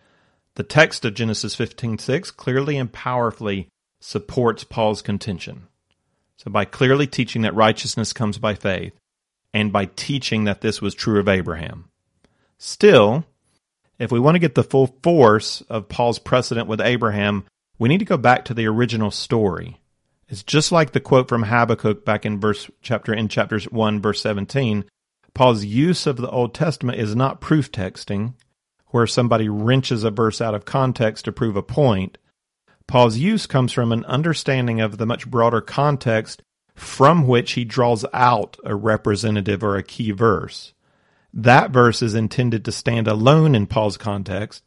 The 0.56 0.64
text 0.64 1.06
of 1.06 1.14
Genesis 1.14 1.56
15:6 1.56 2.32
clearly 2.32 2.78
and 2.78 2.92
powerfully 2.92 3.70
supports 4.00 4.64
Paul's 4.64 5.02
contention. 5.02 5.68
So 6.38 6.52
by 6.52 6.66
clearly 6.66 7.08
teaching 7.08 7.44
that 7.44 7.56
righteousness 7.56 8.14
comes 8.14 8.38
by 8.38 8.56
faith, 8.56 8.94
and 9.54 9.72
by 9.72 9.86
teaching 9.86 10.46
that 10.46 10.62
this 10.62 10.82
was 10.82 10.96
true 10.96 11.20
of 11.20 11.28
Abraham. 11.28 11.86
Still, 12.58 13.26
if 14.00 14.12
we 14.12 14.20
want 14.20 14.36
to 14.36 14.40
get 14.40 14.56
the 14.56 14.64
full 14.64 14.98
force 15.04 15.62
of 15.70 15.90
Paul's 15.90 16.20
precedent 16.20 16.68
with 16.68 16.82
Abraham, 16.82 17.46
we 17.78 17.88
need 17.88 18.00
to 18.00 18.06
go 18.06 18.18
back 18.18 18.46
to 18.46 18.54
the 18.54 18.66
original 18.66 19.12
story. 19.12 19.80
It's 20.34 20.42
just 20.42 20.72
like 20.72 20.94
the 20.94 21.00
quote 21.00 21.30
from 21.30 21.44
Habakkuk 21.44 22.06
back 22.06 22.26
in 22.26 22.40
verse 22.40 22.68
chapter 22.82 23.14
in 23.14 23.28
chapters 23.28 23.66
1 23.66 24.02
verse 24.02 24.20
17. 24.24 24.84
Paul's 25.36 25.64
use 25.64 26.08
of 26.08 26.18
the 26.18 26.30
Old 26.32 26.56
Testament 26.56 26.98
is 26.98 27.16
not 27.16 27.40
proof 27.40 27.72
texting 27.72 28.34
where 28.88 29.06
somebody 29.06 29.48
wrenches 29.48 30.04
a 30.04 30.10
verse 30.10 30.42
out 30.42 30.56
of 30.56 30.66
context 30.66 31.26
to 31.26 31.32
prove 31.32 31.56
a 31.56 31.62
point. 31.62 32.18
Paul's 32.88 33.18
use 33.18 33.46
comes 33.46 33.72
from 33.74 33.92
an 33.92 34.06
understanding 34.06 34.82
of 34.82 34.98
the 34.98 35.06
much 35.06 35.30
broader 35.30 35.62
context 35.62 36.42
from 36.74 37.28
which 37.28 37.52
he 37.52 37.64
draws 37.64 38.04
out 38.12 38.58
a 38.64 38.74
representative 38.74 39.64
or 39.64 39.78
a 39.78 39.84
key 39.84 40.10
verse. 40.10 40.74
That 41.32 41.70
verse 41.70 42.02
is 42.02 42.16
intended 42.16 42.66
to 42.66 42.72
stand 42.72 43.08
alone 43.08 43.54
in 43.54 43.68
Paul's 43.68 43.98
context. 43.98 44.64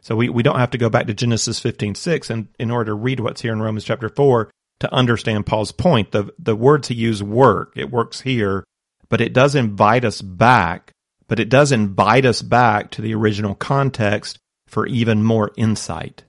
So 0.00 0.16
we, 0.16 0.30
we 0.30 0.42
don't 0.42 0.58
have 0.58 0.70
to 0.70 0.78
go 0.78 0.88
back 0.88 1.08
to 1.08 1.14
Genesis 1.14 1.60
15, 1.60 1.94
6 1.94 2.30
and 2.30 2.48
in 2.58 2.70
order 2.70 2.92
to 2.92 2.94
read 2.94 3.20
what's 3.20 3.42
here 3.42 3.52
in 3.52 3.60
Romans 3.60 3.84
chapter 3.84 4.08
4 4.08 4.50
to 4.80 4.92
understand 4.92 5.46
Paul's 5.46 5.72
point. 5.72 6.12
The, 6.12 6.32
the 6.38 6.56
words 6.56 6.88
he 6.88 6.94
used 6.94 7.22
work. 7.22 7.72
It 7.76 7.90
works 7.90 8.20
here, 8.20 8.64
but 9.08 9.20
it 9.20 9.32
does 9.32 9.54
invite 9.54 10.04
us 10.04 10.20
back 10.20 10.94
but 11.30 11.38
it 11.38 11.48
does 11.48 11.70
invite 11.70 12.26
us 12.26 12.42
back 12.42 12.90
to 12.90 13.02
the 13.02 13.14
original 13.14 13.54
context 13.54 14.40
for 14.66 14.84
even 14.88 15.22
more 15.22 15.52
insight. 15.56 16.24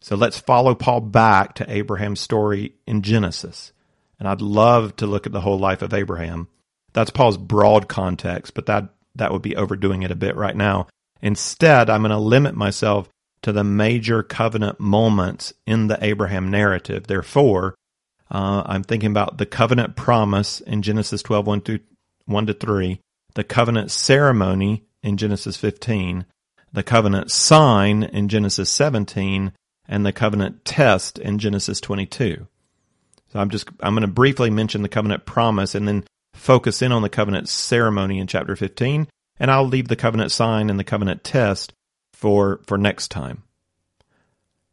So 0.00 0.16
let's 0.16 0.38
follow 0.38 0.74
Paul 0.74 1.02
back 1.02 1.56
to 1.56 1.70
Abraham's 1.70 2.18
story 2.18 2.72
in 2.86 3.02
Genesis. 3.02 3.70
And 4.18 4.26
I'd 4.26 4.40
love 4.40 4.96
to 4.96 5.06
look 5.06 5.26
at 5.26 5.32
the 5.32 5.42
whole 5.42 5.58
life 5.58 5.82
of 5.82 5.92
Abraham. 5.92 6.48
That's 6.94 7.10
Paul's 7.10 7.36
broad 7.36 7.86
context, 7.86 8.54
but 8.54 8.64
that, 8.64 8.88
that 9.16 9.30
would 9.30 9.42
be 9.42 9.56
overdoing 9.56 10.04
it 10.04 10.10
a 10.10 10.16
bit 10.16 10.36
right 10.36 10.56
now. 10.56 10.86
Instead, 11.20 11.90
I'm 11.90 12.00
going 12.00 12.12
to 12.12 12.16
limit 12.18 12.54
myself 12.54 13.10
to 13.42 13.52
the 13.52 13.64
major 13.64 14.22
covenant 14.22 14.80
moments 14.80 15.52
in 15.66 15.88
the 15.88 16.02
Abraham 16.04 16.50
narrative. 16.50 17.06
Therefore, 17.06 17.74
uh, 18.30 18.62
I'm 18.64 18.82
thinking 18.82 19.10
about 19.10 19.38
the 19.38 19.46
covenant 19.46 19.96
promise 19.96 20.60
in 20.60 20.82
Genesis 20.82 21.22
12, 21.22 21.46
1, 21.46 21.60
through, 21.60 21.80
1 22.26 22.46
to 22.46 22.54
3, 22.54 23.00
the 23.34 23.44
covenant 23.44 23.90
ceremony 23.90 24.84
in 25.02 25.16
Genesis 25.16 25.56
15, 25.56 26.24
the 26.72 26.82
covenant 26.82 27.30
sign 27.30 28.04
in 28.04 28.28
Genesis 28.28 28.70
17, 28.70 29.52
and 29.86 30.06
the 30.06 30.12
covenant 30.12 30.64
test 30.64 31.18
in 31.18 31.38
Genesis 31.38 31.80
22. 31.80 32.46
So 33.32 33.40
I'm 33.40 33.50
just 33.50 33.68
I'm 33.80 33.94
going 33.94 34.02
to 34.02 34.08
briefly 34.08 34.50
mention 34.50 34.82
the 34.82 34.88
covenant 34.88 35.26
promise 35.26 35.74
and 35.74 35.88
then 35.88 36.04
focus 36.34 36.82
in 36.82 36.92
on 36.92 37.02
the 37.02 37.08
covenant 37.08 37.48
ceremony 37.48 38.18
in 38.18 38.26
chapter 38.26 38.56
15, 38.56 39.08
and 39.38 39.50
I'll 39.50 39.66
leave 39.66 39.88
the 39.88 39.96
covenant 39.96 40.32
sign 40.32 40.70
and 40.70 40.78
the 40.78 40.84
covenant 40.84 41.24
test 41.24 41.72
for 42.22 42.60
for 42.66 42.78
next 42.78 43.10
time. 43.10 43.42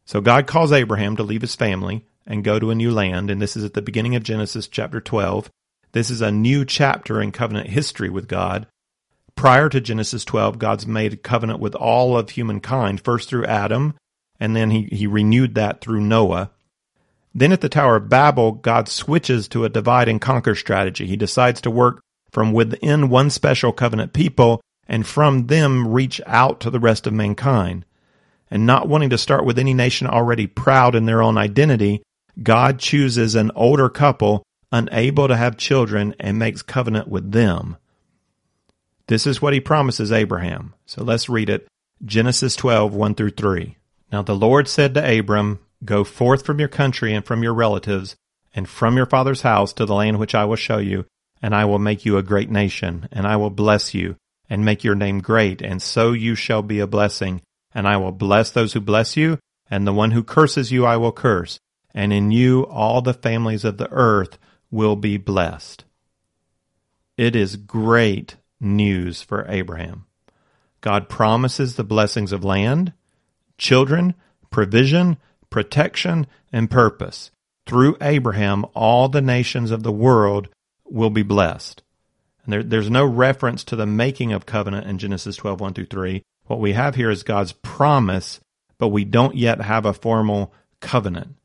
So 0.05 0.21
God 0.21 0.45
calls 0.45 0.71
Abraham 0.71 1.15
to 1.15 1.23
leave 1.23 1.41
his 1.41 1.55
family 1.55 2.05
and 2.27 2.43
go 2.43 2.59
to 2.59 2.69
a 2.69 2.75
new 2.75 2.91
land, 2.91 3.31
and 3.31 3.41
this 3.41 3.57
is 3.57 3.63
at 3.63 3.73
the 3.73 3.81
beginning 3.81 4.15
of 4.15 4.21
Genesis 4.21 4.67
chapter 4.67 5.01
12. 5.01 5.49
This 5.91 6.11
is 6.11 6.21
a 6.21 6.31
new 6.31 6.63
chapter 6.63 7.19
in 7.19 7.31
covenant 7.31 7.67
history 7.67 8.07
with 8.07 8.27
God. 8.27 8.67
Prior 9.35 9.67
to 9.67 9.81
Genesis 9.81 10.23
12, 10.25 10.59
God's 10.59 10.85
made 10.85 11.13
a 11.13 11.17
covenant 11.17 11.59
with 11.59 11.73
all 11.73 12.15
of 12.15 12.29
humankind, 12.29 13.01
first 13.01 13.29
through 13.29 13.45
Adam, 13.45 13.95
and 14.39 14.55
then 14.55 14.69
he, 14.69 14.83
he 14.91 15.07
renewed 15.07 15.55
that 15.55 15.81
through 15.81 16.01
Noah. 16.01 16.51
Then 17.33 17.51
at 17.51 17.61
the 17.61 17.69
Tower 17.69 17.95
of 17.95 18.09
Babel, 18.09 18.51
God 18.51 18.87
switches 18.87 19.47
to 19.47 19.65
a 19.65 19.69
divide 19.69 20.07
and 20.07 20.21
conquer 20.21 20.53
strategy. 20.53 21.07
He 21.07 21.17
decides 21.17 21.61
to 21.61 21.71
work 21.71 21.99
from 22.31 22.53
within 22.53 23.09
one 23.09 23.31
special 23.31 23.71
covenant 23.73 24.13
people 24.13 24.61
and 24.89 25.07
from 25.07 25.47
them 25.47 25.87
reach 25.87 26.19
out 26.25 26.59
to 26.59 26.69
the 26.69 26.79
rest 26.79 27.07
of 27.07 27.13
mankind. 27.13 27.85
And 28.51 28.65
not 28.65 28.89
wanting 28.89 29.11
to 29.11 29.17
start 29.17 29.45
with 29.45 29.57
any 29.57 29.73
nation 29.73 30.07
already 30.07 30.47
proud 30.47 30.95
in 30.95 31.05
their 31.05 31.21
own 31.21 31.37
identity, 31.37 32.03
God 32.43 32.79
chooses 32.79 33.35
an 33.35 33.51
older 33.55 33.87
couple 33.87 34.43
unable 34.71 35.27
to 35.27 35.35
have 35.35 35.57
children, 35.57 36.15
and 36.19 36.37
makes 36.37 36.61
covenant 36.61 37.07
with 37.07 37.31
them. 37.31 37.77
This 39.07 39.25
is 39.25 39.41
what 39.41 39.53
he 39.53 39.59
promises 39.59 40.11
Abraham. 40.11 40.73
So 40.85 41.03
let's 41.03 41.29
read 41.29 41.49
it. 41.49 41.67
Genesis 42.05 42.55
12, 42.55 42.93
1 42.93 43.15
through 43.15 43.31
3. 43.31 43.75
Now 44.11 44.21
the 44.21 44.35
Lord 44.35 44.67
said 44.67 44.93
to 44.93 45.19
Abram, 45.19 45.59
Go 45.83 46.03
forth 46.03 46.45
from 46.45 46.59
your 46.59 46.67
country 46.67 47.13
and 47.13 47.25
from 47.25 47.41
your 47.41 47.53
relatives, 47.53 48.15
and 48.53 48.67
from 48.67 48.97
your 48.97 49.05
father's 49.05 49.41
house 49.41 49.73
to 49.73 49.85
the 49.85 49.95
land 49.95 50.19
which 50.19 50.35
I 50.35 50.45
will 50.45 50.55
show 50.55 50.77
you, 50.77 51.05
and 51.41 51.55
I 51.55 51.65
will 51.65 51.79
make 51.79 52.05
you 52.05 52.17
a 52.17 52.23
great 52.23 52.49
nation, 52.49 53.07
and 53.11 53.25
I 53.25 53.37
will 53.37 53.49
bless 53.49 53.93
you, 53.93 54.17
and 54.49 54.65
make 54.65 54.83
your 54.83 54.95
name 54.95 55.19
great, 55.19 55.61
and 55.61 55.81
so 55.81 56.11
you 56.11 56.35
shall 56.35 56.61
be 56.61 56.79
a 56.79 56.87
blessing. 56.87 57.41
And 57.73 57.87
I 57.87 57.97
will 57.97 58.11
bless 58.11 58.49
those 58.49 58.73
who 58.73 58.81
bless 58.81 59.15
you, 59.15 59.37
and 59.69 59.85
the 59.85 59.93
one 59.93 60.11
who 60.11 60.23
curses 60.23 60.71
you 60.71 60.85
I 60.85 60.97
will 60.97 61.11
curse, 61.11 61.59
and 61.93 62.11
in 62.11 62.31
you 62.31 62.65
all 62.65 63.01
the 63.01 63.13
families 63.13 63.63
of 63.63 63.77
the 63.77 63.91
earth 63.91 64.37
will 64.71 64.95
be 64.95 65.17
blessed. 65.17 65.85
It 67.17 67.35
is 67.35 67.57
great 67.57 68.37
news 68.59 69.21
for 69.21 69.45
Abraham. 69.47 70.05
God 70.81 71.09
promises 71.09 71.75
the 71.75 71.83
blessings 71.83 72.31
of 72.31 72.43
land, 72.43 72.93
children, 73.57 74.15
provision, 74.49 75.17
protection, 75.49 76.27
and 76.51 76.71
purpose. 76.71 77.31
Through 77.65 77.97
Abraham, 78.01 78.65
all 78.73 79.09
the 79.09 79.21
nations 79.21 79.71
of 79.71 79.83
the 79.83 79.91
world 79.91 80.49
will 80.85 81.09
be 81.09 81.23
blessed. 81.23 81.83
There, 82.51 82.63
there's 82.63 82.89
no 82.89 83.05
reference 83.05 83.63
to 83.65 83.75
the 83.75 83.85
making 83.85 84.33
of 84.33 84.45
covenant 84.45 84.87
in 84.87 84.97
Genesis 84.97 85.35
12, 85.35 85.59
1 85.59 85.73
through 85.73 85.85
3. 85.85 86.21
What 86.45 86.59
we 86.59 86.73
have 86.73 86.95
here 86.95 87.09
is 87.09 87.23
God's 87.23 87.51
promise, 87.51 88.39
but 88.77 88.89
we 88.89 89.05
don't 89.05 89.35
yet 89.35 89.61
have 89.61 89.85
a 89.85 89.93
formal 89.93 90.53
covenant. 90.79 91.35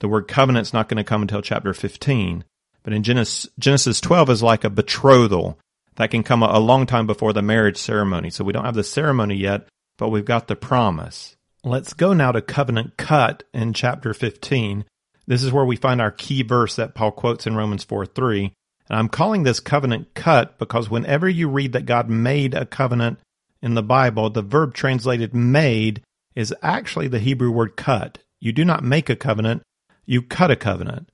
The 0.00 0.08
word 0.08 0.28
covenant's 0.28 0.72
not 0.72 0.88
going 0.88 0.98
to 0.98 1.04
come 1.04 1.22
until 1.22 1.42
chapter 1.42 1.72
15. 1.72 2.44
But 2.82 2.92
in 2.92 3.02
Genesis, 3.02 3.48
Genesis 3.58 4.00
12 4.00 4.30
is 4.30 4.42
like 4.42 4.64
a 4.64 4.70
betrothal 4.70 5.58
that 5.96 6.10
can 6.10 6.22
come 6.22 6.42
a, 6.42 6.46
a 6.46 6.58
long 6.58 6.86
time 6.86 7.06
before 7.06 7.32
the 7.32 7.42
marriage 7.42 7.76
ceremony. 7.76 8.30
So 8.30 8.44
we 8.44 8.52
don't 8.52 8.64
have 8.64 8.74
the 8.74 8.84
ceremony 8.84 9.36
yet, 9.36 9.68
but 9.96 10.08
we've 10.08 10.24
got 10.24 10.48
the 10.48 10.56
promise. 10.56 11.36
Let's 11.64 11.92
go 11.92 12.12
now 12.12 12.32
to 12.32 12.42
covenant 12.42 12.96
cut 12.96 13.44
in 13.54 13.72
chapter 13.72 14.12
15. 14.12 14.84
This 15.26 15.44
is 15.44 15.52
where 15.52 15.64
we 15.64 15.76
find 15.76 16.00
our 16.00 16.10
key 16.10 16.42
verse 16.42 16.74
that 16.76 16.94
Paul 16.94 17.12
quotes 17.12 17.46
in 17.46 17.54
Romans 17.54 17.84
4 17.84 18.06
3. 18.06 18.52
And 18.88 18.98
I'm 18.98 19.08
calling 19.08 19.42
this 19.42 19.60
covenant 19.60 20.14
cut 20.14 20.58
because 20.58 20.90
whenever 20.90 21.28
you 21.28 21.48
read 21.48 21.72
that 21.72 21.86
God 21.86 22.08
made 22.08 22.54
a 22.54 22.66
covenant 22.66 23.18
in 23.62 23.74
the 23.74 23.82
Bible, 23.82 24.30
the 24.30 24.42
verb 24.42 24.74
translated 24.74 25.34
made 25.34 26.02
is 26.34 26.54
actually 26.62 27.08
the 27.08 27.18
Hebrew 27.18 27.50
word 27.50 27.76
cut. 27.76 28.18
You 28.40 28.52
do 28.52 28.64
not 28.64 28.82
make 28.82 29.08
a 29.08 29.16
covenant, 29.16 29.62
you 30.04 30.22
cut 30.22 30.50
a 30.50 30.56
covenant. 30.56 31.08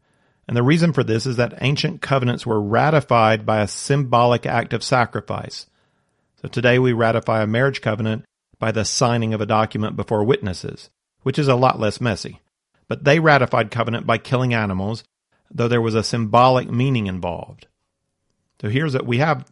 And 0.47 0.57
the 0.57 0.63
reason 0.63 0.95
for 0.95 1.05
this 1.05 1.27
is 1.27 1.37
that 1.37 1.59
ancient 1.61 2.01
covenants 2.01 2.47
were 2.47 2.61
ratified 2.61 3.45
by 3.45 3.61
a 3.61 3.69
symbolic 3.69 4.47
act 4.47 4.73
of 4.73 4.83
sacrifice. 4.83 5.67
So 6.41 6.49
today 6.49 6.79
we 6.79 6.93
ratify 6.93 7.43
a 7.43 7.47
marriage 7.47 7.83
covenant 7.83 8.25
by 8.59 8.73
the 8.73 8.85
signing 8.85 9.35
of 9.35 9.41
a 9.43 9.47
document 9.47 9.95
before 9.95 10.25
witnesses, 10.25 10.89
which 11.23 11.39
is 11.39 11.49
a 11.49 11.55
lot 11.55 11.79
less 11.79 12.01
messy. 12.01 12.41
But 12.89 13.05
they 13.05 13.21
ratified 13.21 13.71
covenant 13.71 14.07
by 14.07 14.17
killing 14.17 14.55
animals, 14.55 15.05
though 15.51 15.69
there 15.69 15.81
was 15.81 15.95
a 15.95 16.03
symbolic 16.03 16.71
meaning 16.71 17.07
involved. 17.07 17.67
So 18.61 18.69
here's 18.69 18.93
that 18.93 19.07
we 19.07 19.19
have 19.19 19.51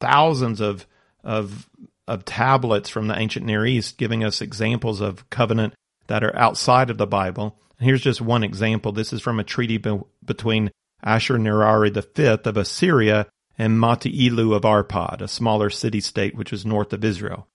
thousands 0.00 0.60
of 0.60 0.86
of 1.24 1.68
of 2.08 2.24
tablets 2.24 2.88
from 2.88 3.06
the 3.06 3.18
ancient 3.18 3.46
Near 3.46 3.64
East 3.64 3.96
giving 3.96 4.24
us 4.24 4.40
examples 4.40 5.00
of 5.00 5.28
covenant 5.30 5.74
that 6.08 6.24
are 6.24 6.36
outside 6.36 6.90
of 6.90 6.98
the 6.98 7.06
Bible 7.06 7.56
Here's 7.82 8.00
just 8.00 8.20
one 8.20 8.44
example. 8.44 8.92
This 8.92 9.12
is 9.12 9.20
from 9.20 9.40
a 9.40 9.44
treaty 9.44 9.76
be- 9.76 10.00
between 10.24 10.70
Ashur-Nirari 11.02 11.92
V 11.92 12.48
of 12.48 12.56
Assyria 12.56 13.26
and 13.58 13.78
Mati-Ilu 13.78 14.54
of 14.54 14.62
Arpad, 14.62 15.20
a 15.20 15.28
smaller 15.28 15.68
city-state 15.68 16.36
which 16.36 16.52
was 16.52 16.64
north 16.64 16.92
of 16.92 17.04
Israel. 17.04 17.48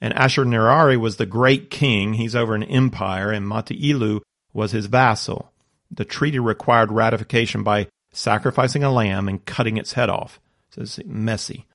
And 0.00 0.14
Ashur-Nirari 0.14 0.98
was 0.98 1.16
the 1.16 1.26
great 1.26 1.70
king. 1.70 2.14
He's 2.14 2.34
over 2.34 2.54
an 2.54 2.62
empire, 2.62 3.30
and 3.30 3.46
Mati-Ilu 3.46 4.20
was 4.52 4.72
his 4.72 4.86
vassal. 4.86 5.52
The 5.90 6.04
treaty 6.04 6.38
required 6.38 6.90
ratification 6.92 7.62
by 7.62 7.88
sacrificing 8.12 8.82
a 8.82 8.92
lamb 8.92 9.28
and 9.28 9.44
cutting 9.44 9.76
its 9.76 9.92
head 9.92 10.10
off. 10.10 10.40
So 10.70 10.82
it's 10.82 10.98
messy. 11.04 11.66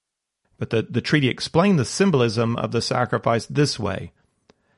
But 0.57 0.69
the, 0.69 0.83
the 0.83 1.01
treaty 1.01 1.27
explained 1.27 1.79
the 1.79 1.85
symbolism 1.85 2.55
of 2.57 2.71
the 2.71 2.81
sacrifice 2.81 3.45
this 3.45 3.79
way. 3.79 4.11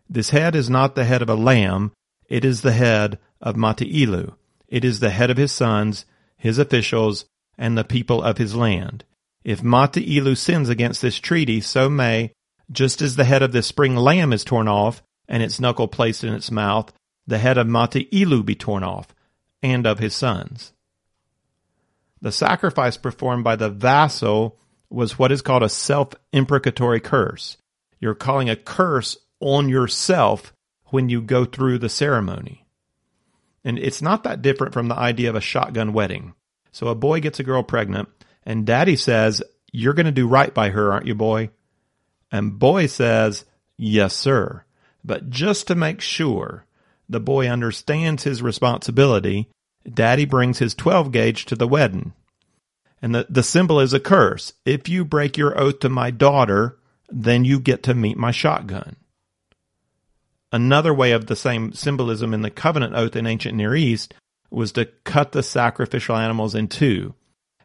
This 0.10 0.30
head 0.30 0.56
is 0.56 0.70
not 0.70 0.96
the 0.96 1.06
head 1.06 1.22
of 1.22 1.30
a 1.30 1.36
lamb, 1.36 1.92
it 2.30 2.46
is 2.46 2.62
the 2.62 2.72
head 2.72 3.20
of 3.42 3.56
Mati-Ilu. 3.56 4.34
It 4.68 4.86
is 4.86 5.00
the 5.00 5.10
head 5.10 5.30
of 5.30 5.38
his 5.38 5.52
sons, 5.52 6.06
his 6.38 6.58
officials, 6.58 7.26
and 7.58 7.78
the 7.78 7.84
people 7.84 8.24
of 8.24 8.38
his 8.38 8.56
land. 8.56 9.04
If 9.44 9.62
Mati-Ilu 9.62 10.36
sins 10.36 10.70
against 10.70 11.02
this 11.02 11.20
treaty, 11.20 11.62
so 11.62 11.90
may, 11.90 12.32
just 12.72 13.02
as 13.02 13.16
the 13.16 13.26
head 13.26 13.44
of 13.44 13.52
the 13.52 13.62
spring 13.62 13.96
lamb 13.96 14.34
is 14.34 14.44
torn 14.44 14.68
off, 14.68 15.04
and 15.28 15.44
its 15.44 15.60
knuckle 15.60 15.88
placed 15.88 16.24
in 16.24 16.34
its 16.34 16.50
mouth, 16.50 16.92
the 17.28 17.38
head 17.38 17.58
of 17.58 17.68
Mati-Ilu 17.68 18.44
be 18.44 18.56
torn 18.56 18.84
off, 18.84 19.14
and 19.64 19.88
of 19.88 19.98
his 19.98 20.14
sons. 20.14 20.74
The 22.22 22.32
sacrifice 22.32 22.98
performed 22.98 23.44
by 23.44 23.56
the 23.56 23.70
vassal 23.70 24.60
was 24.90 25.18
what 25.18 25.32
is 25.32 25.42
called 25.42 25.64
a 25.64 25.70
self-imprecatory 25.70 27.00
curse. 27.00 27.58
You're 28.00 28.14
calling 28.14 28.50
a 28.50 28.56
curse 28.56 29.18
on 29.40 29.68
yourself 29.68 30.54
when 30.86 31.10
you 31.10 31.22
go 31.22 31.46
through 31.46 31.80
the 31.80 31.90
ceremony. 31.90 32.66
And 33.64 33.80
it's 33.80 34.02
not 34.02 34.24
that 34.24 34.42
different 34.42 34.74
from 34.74 34.90
the 34.90 34.96
idea 34.96 35.30
of 35.30 35.36
a 35.36 35.42
shotgun 35.42 35.94
wedding. 35.94 36.34
So 36.72 36.88
a 36.88 36.96
boy 36.96 37.22
gets 37.22 37.40
a 37.40 37.44
girl 37.44 37.64
pregnant, 37.64 38.10
and 38.46 38.66
daddy 38.66 38.96
says, 38.96 39.42
You're 39.72 39.94
going 39.94 40.06
to 40.06 40.12
do 40.12 40.28
right 40.28 40.54
by 40.54 40.70
her, 40.70 40.92
aren't 40.92 41.08
you, 41.08 41.16
boy? 41.16 41.50
And 42.32 42.60
boy 42.60 42.88
says, 42.88 43.46
Yes, 43.78 44.16
sir. 44.16 44.66
But 45.04 45.30
just 45.30 45.68
to 45.68 45.76
make 45.76 46.02
sure 46.02 46.66
the 47.10 47.20
boy 47.20 47.48
understands 47.48 48.24
his 48.24 48.42
responsibility, 48.42 49.50
daddy 49.92 50.26
brings 50.26 50.60
his 50.60 50.74
12 50.74 51.12
gauge 51.12 51.46
to 51.46 51.56
the 51.56 51.68
wedding. 51.68 52.14
And 53.02 53.14
the, 53.14 53.28
the 53.30 53.44
symbol 53.44 53.80
is 53.80 53.94
a 53.94 54.00
curse. 54.00 54.54
If 54.66 54.88
you 54.88 55.04
break 55.04 55.38
your 55.38 55.60
oath 55.60 55.80
to 55.80 55.90
my 55.90 56.10
daughter, 56.10 56.78
then 57.10 57.44
you 57.44 57.60
get 57.60 57.84
to 57.84 57.94
meet 57.94 58.18
my 58.18 58.32
shotgun. 58.32 58.96
Another 60.52 60.94
way 60.94 61.12
of 61.12 61.26
the 61.26 61.36
same 61.36 61.74
symbolism 61.74 62.34
in 62.34 62.44
the 62.44 62.52
covenant 62.52 62.96
oath 62.96 63.16
in 63.16 63.28
ancient 63.28 63.56
Near 63.56 63.76
East 63.76 64.14
was 64.50 64.72
to 64.74 64.86
cut 65.04 65.32
the 65.32 65.44
sacrificial 65.44 66.16
animals 66.16 66.56
in 66.56 66.68
two 66.68 67.16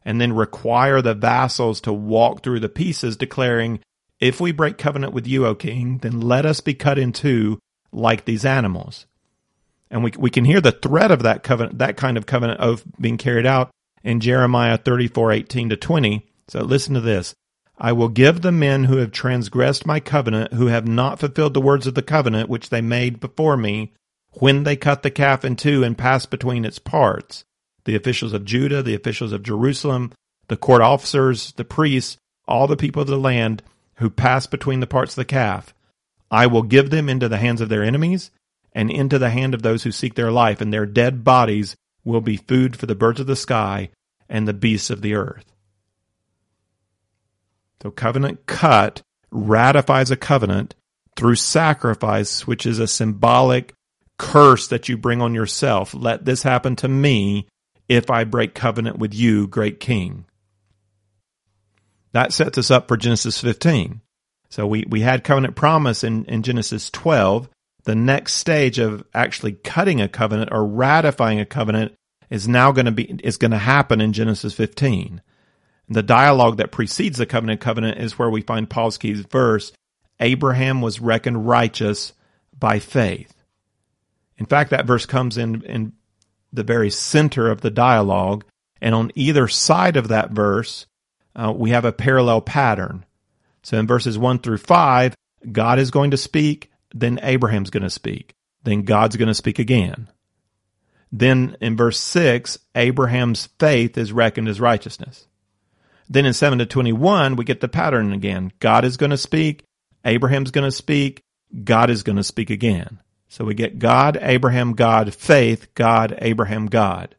and 0.04 0.20
then 0.20 0.32
require 0.32 1.02
the 1.02 1.14
vassals 1.14 1.82
to 1.82 1.92
walk 1.92 2.42
through 2.42 2.60
the 2.60 2.68
pieces 2.68 3.16
declaring, 3.16 3.78
if 4.20 4.40
we 4.40 4.52
break 4.52 4.78
covenant 4.78 5.12
with 5.12 5.26
you, 5.26 5.46
O 5.46 5.54
king, 5.54 5.98
then 5.98 6.20
let 6.20 6.46
us 6.46 6.60
be 6.60 6.72
cut 6.72 6.98
in 6.98 7.12
two 7.12 7.58
like 7.92 8.24
these 8.24 8.44
animals. 8.44 9.06
And 9.90 10.04
we, 10.04 10.12
we 10.18 10.30
can 10.30 10.44
hear 10.44 10.60
the 10.60 10.72
threat 10.72 11.10
of 11.10 11.22
that 11.22 11.42
covenant, 11.42 11.78
that 11.78 11.96
kind 11.96 12.16
of 12.16 12.26
covenant 12.26 12.60
oath 12.60 12.84
being 13.00 13.16
carried 13.16 13.46
out 13.46 13.70
in 14.02 14.20
Jeremiah 14.20 14.76
34, 14.76 15.32
18 15.32 15.70
to 15.70 15.76
20. 15.76 16.26
So 16.48 16.60
listen 16.60 16.94
to 16.94 17.00
this. 17.00 17.34
I 17.78 17.92
will 17.92 18.08
give 18.08 18.42
the 18.42 18.52
men 18.52 18.84
who 18.84 18.96
have 18.96 19.12
transgressed 19.12 19.86
my 19.86 20.00
covenant, 20.00 20.52
who 20.52 20.66
have 20.66 20.86
not 20.86 21.20
fulfilled 21.20 21.54
the 21.54 21.60
words 21.60 21.86
of 21.86 21.94
the 21.94 22.02
covenant 22.02 22.48
which 22.48 22.70
they 22.70 22.80
made 22.80 23.20
before 23.20 23.56
me, 23.56 23.92
when 24.32 24.64
they 24.64 24.76
cut 24.76 25.02
the 25.02 25.10
calf 25.10 25.44
in 25.44 25.56
two 25.56 25.84
and 25.84 25.96
passed 25.96 26.30
between 26.30 26.64
its 26.64 26.78
parts. 26.78 27.44
The 27.84 27.94
officials 27.94 28.32
of 28.32 28.44
Judah, 28.44 28.82
the 28.82 28.94
officials 28.94 29.32
of 29.32 29.42
Jerusalem, 29.42 30.12
the 30.48 30.56
court 30.56 30.82
officers, 30.82 31.52
the 31.52 31.64
priests, 31.64 32.18
all 32.46 32.66
the 32.66 32.76
people 32.76 33.02
of 33.02 33.08
the 33.08 33.16
land 33.16 33.62
who 33.96 34.10
passed 34.10 34.50
between 34.50 34.80
the 34.80 34.86
parts 34.86 35.12
of 35.12 35.16
the 35.16 35.24
calf. 35.24 35.72
I 36.30 36.46
will 36.46 36.62
give 36.62 36.90
them 36.90 37.08
into 37.08 37.28
the 37.28 37.38
hands 37.38 37.60
of 37.60 37.68
their 37.68 37.82
enemies 37.82 38.30
and 38.72 38.90
into 38.90 39.18
the 39.18 39.30
hand 39.30 39.54
of 39.54 39.62
those 39.62 39.82
who 39.82 39.92
seek 39.92 40.14
their 40.14 40.30
life, 40.30 40.60
and 40.60 40.72
their 40.72 40.86
dead 40.86 41.24
bodies 41.24 41.76
will 42.04 42.20
be 42.20 42.36
food 42.36 42.76
for 42.76 42.86
the 42.86 42.94
birds 42.94 43.20
of 43.20 43.26
the 43.26 43.36
sky 43.36 43.90
and 44.28 44.46
the 44.46 44.54
beasts 44.54 44.90
of 44.90 45.02
the 45.02 45.14
earth. 45.14 45.44
So 47.82 47.90
covenant 47.90 48.46
cut 48.46 49.02
ratifies 49.30 50.10
a 50.10 50.16
covenant 50.16 50.74
through 51.16 51.36
sacrifice, 51.36 52.46
which 52.46 52.66
is 52.66 52.78
a 52.78 52.86
symbolic 52.86 53.72
curse 54.18 54.68
that 54.68 54.88
you 54.88 54.96
bring 54.96 55.22
on 55.22 55.34
yourself. 55.34 55.94
Let 55.94 56.24
this 56.24 56.42
happen 56.42 56.76
to 56.76 56.88
me 56.88 57.46
if 57.88 58.10
I 58.10 58.24
break 58.24 58.54
covenant 58.54 58.98
with 58.98 59.14
you, 59.14 59.46
great 59.46 59.80
king. 59.80 60.26
That 62.12 62.32
sets 62.32 62.58
us 62.58 62.70
up 62.70 62.88
for 62.88 62.96
Genesis 62.96 63.40
15. 63.40 64.00
So 64.50 64.66
we, 64.66 64.84
we 64.88 65.00
had 65.00 65.24
covenant 65.24 65.56
promise 65.56 66.02
in, 66.04 66.24
in 66.24 66.42
Genesis 66.42 66.90
12. 66.90 67.48
The 67.88 67.94
next 67.94 68.34
stage 68.34 68.78
of 68.78 69.02
actually 69.14 69.52
cutting 69.52 70.02
a 70.02 70.10
covenant 70.10 70.50
or 70.52 70.62
ratifying 70.62 71.40
a 71.40 71.46
covenant 71.46 71.94
is 72.28 72.46
now 72.46 72.70
going 72.70 72.84
to 72.84 72.92
be 72.92 73.04
is 73.24 73.38
going 73.38 73.52
to 73.52 73.56
happen 73.56 74.02
in 74.02 74.12
Genesis 74.12 74.52
15. 74.52 75.22
The 75.88 76.02
dialogue 76.02 76.58
that 76.58 76.70
precedes 76.70 77.16
the 77.16 77.24
covenant 77.24 77.62
covenant 77.62 77.96
is 77.98 78.18
where 78.18 78.28
we 78.28 78.42
find 78.42 78.68
Paul's 78.68 78.98
key 78.98 79.14
verse 79.14 79.72
Abraham 80.20 80.82
was 80.82 81.00
reckoned 81.00 81.48
righteous 81.48 82.12
by 82.58 82.78
faith. 82.78 83.32
In 84.36 84.44
fact, 84.44 84.68
that 84.68 84.84
verse 84.84 85.06
comes 85.06 85.38
in 85.38 85.62
in 85.62 85.94
the 86.52 86.64
very 86.64 86.90
center 86.90 87.50
of 87.50 87.62
the 87.62 87.70
dialogue, 87.70 88.44
and 88.82 88.94
on 88.94 89.12
either 89.14 89.48
side 89.48 89.96
of 89.96 90.08
that 90.08 90.30
verse, 90.30 90.84
uh, 91.34 91.54
we 91.56 91.70
have 91.70 91.86
a 91.86 91.92
parallel 91.92 92.42
pattern. 92.42 93.06
So 93.62 93.78
in 93.78 93.86
verses 93.86 94.18
1 94.18 94.40
through 94.40 94.58
5, 94.58 95.14
God 95.50 95.78
is 95.78 95.90
going 95.90 96.10
to 96.10 96.18
speak, 96.18 96.67
then 96.94 97.20
Abraham's 97.22 97.70
going 97.70 97.82
to 97.82 97.90
speak, 97.90 98.34
then 98.64 98.82
God's 98.82 99.16
going 99.16 99.28
to 99.28 99.34
speak 99.34 99.58
again. 99.58 100.08
Then 101.10 101.56
in 101.60 101.76
verse 101.76 101.98
6, 101.98 102.58
Abraham's 102.74 103.46
faith 103.58 103.96
is 103.96 104.12
reckoned 104.12 104.48
as 104.48 104.60
righteousness. 104.60 105.26
Then 106.08 106.26
in 106.26 106.32
7 106.32 106.58
to 106.58 106.66
21, 106.66 107.36
we 107.36 107.44
get 107.44 107.60
the 107.60 107.68
pattern 107.68 108.12
again. 108.12 108.52
God 108.60 108.84
is 108.84 108.96
going 108.96 109.10
to 109.10 109.16
speak, 109.16 109.64
Abraham's 110.04 110.50
going 110.50 110.64
to 110.64 110.72
speak, 110.72 111.22
God 111.64 111.90
is 111.90 112.02
going 112.02 112.16
to 112.16 112.24
speak 112.24 112.50
again. 112.50 113.00
So 113.28 113.44
we 113.44 113.54
get 113.54 113.78
God, 113.78 114.18
Abraham, 114.20 114.72
God, 114.72 115.14
faith, 115.14 115.74
God, 115.74 116.16
Abraham, 116.20 116.66
God. 116.66 117.14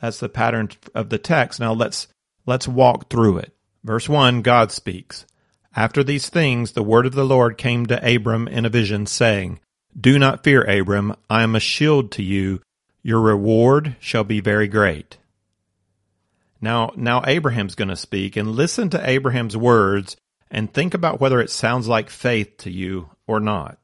That's 0.00 0.20
the 0.20 0.28
pattern 0.28 0.70
of 0.94 1.10
the 1.10 1.18
text. 1.18 1.60
Now 1.60 1.72
let's 1.72 2.08
let's 2.46 2.68
walk 2.68 3.10
through 3.10 3.38
it. 3.38 3.52
Verse 3.84 4.08
1, 4.08 4.42
God 4.42 4.72
speaks. 4.72 5.26
After 5.76 6.02
these 6.02 6.30
things, 6.30 6.72
the 6.72 6.82
word 6.82 7.04
of 7.04 7.12
the 7.12 7.26
Lord 7.26 7.58
came 7.58 7.84
to 7.86 8.14
Abram 8.14 8.48
in 8.48 8.64
a 8.64 8.70
vision, 8.70 9.04
saying, 9.04 9.60
Do 9.98 10.18
not 10.18 10.42
fear, 10.42 10.62
Abram, 10.62 11.14
I 11.28 11.42
am 11.42 11.54
a 11.54 11.60
shield 11.60 12.10
to 12.12 12.22
you. 12.22 12.62
Your 13.02 13.20
reward 13.20 13.94
shall 14.00 14.24
be 14.24 14.40
very 14.40 14.68
great. 14.68 15.18
Now, 16.62 16.92
now 16.96 17.22
Abraham's 17.26 17.74
going 17.74 17.90
to 17.90 17.96
speak 17.96 18.36
and 18.36 18.52
listen 18.52 18.88
to 18.90 19.08
Abraham's 19.08 19.54
words 19.54 20.16
and 20.50 20.72
think 20.72 20.94
about 20.94 21.20
whether 21.20 21.40
it 21.40 21.50
sounds 21.50 21.86
like 21.86 22.08
faith 22.08 22.56
to 22.58 22.70
you 22.70 23.10
or 23.26 23.38
not. 23.38 23.78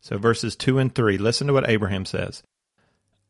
So 0.00 0.18
verses 0.18 0.54
2 0.54 0.78
and 0.78 0.94
3, 0.94 1.18
listen 1.18 1.48
to 1.48 1.52
what 1.52 1.68
Abraham 1.68 2.04
says. 2.04 2.44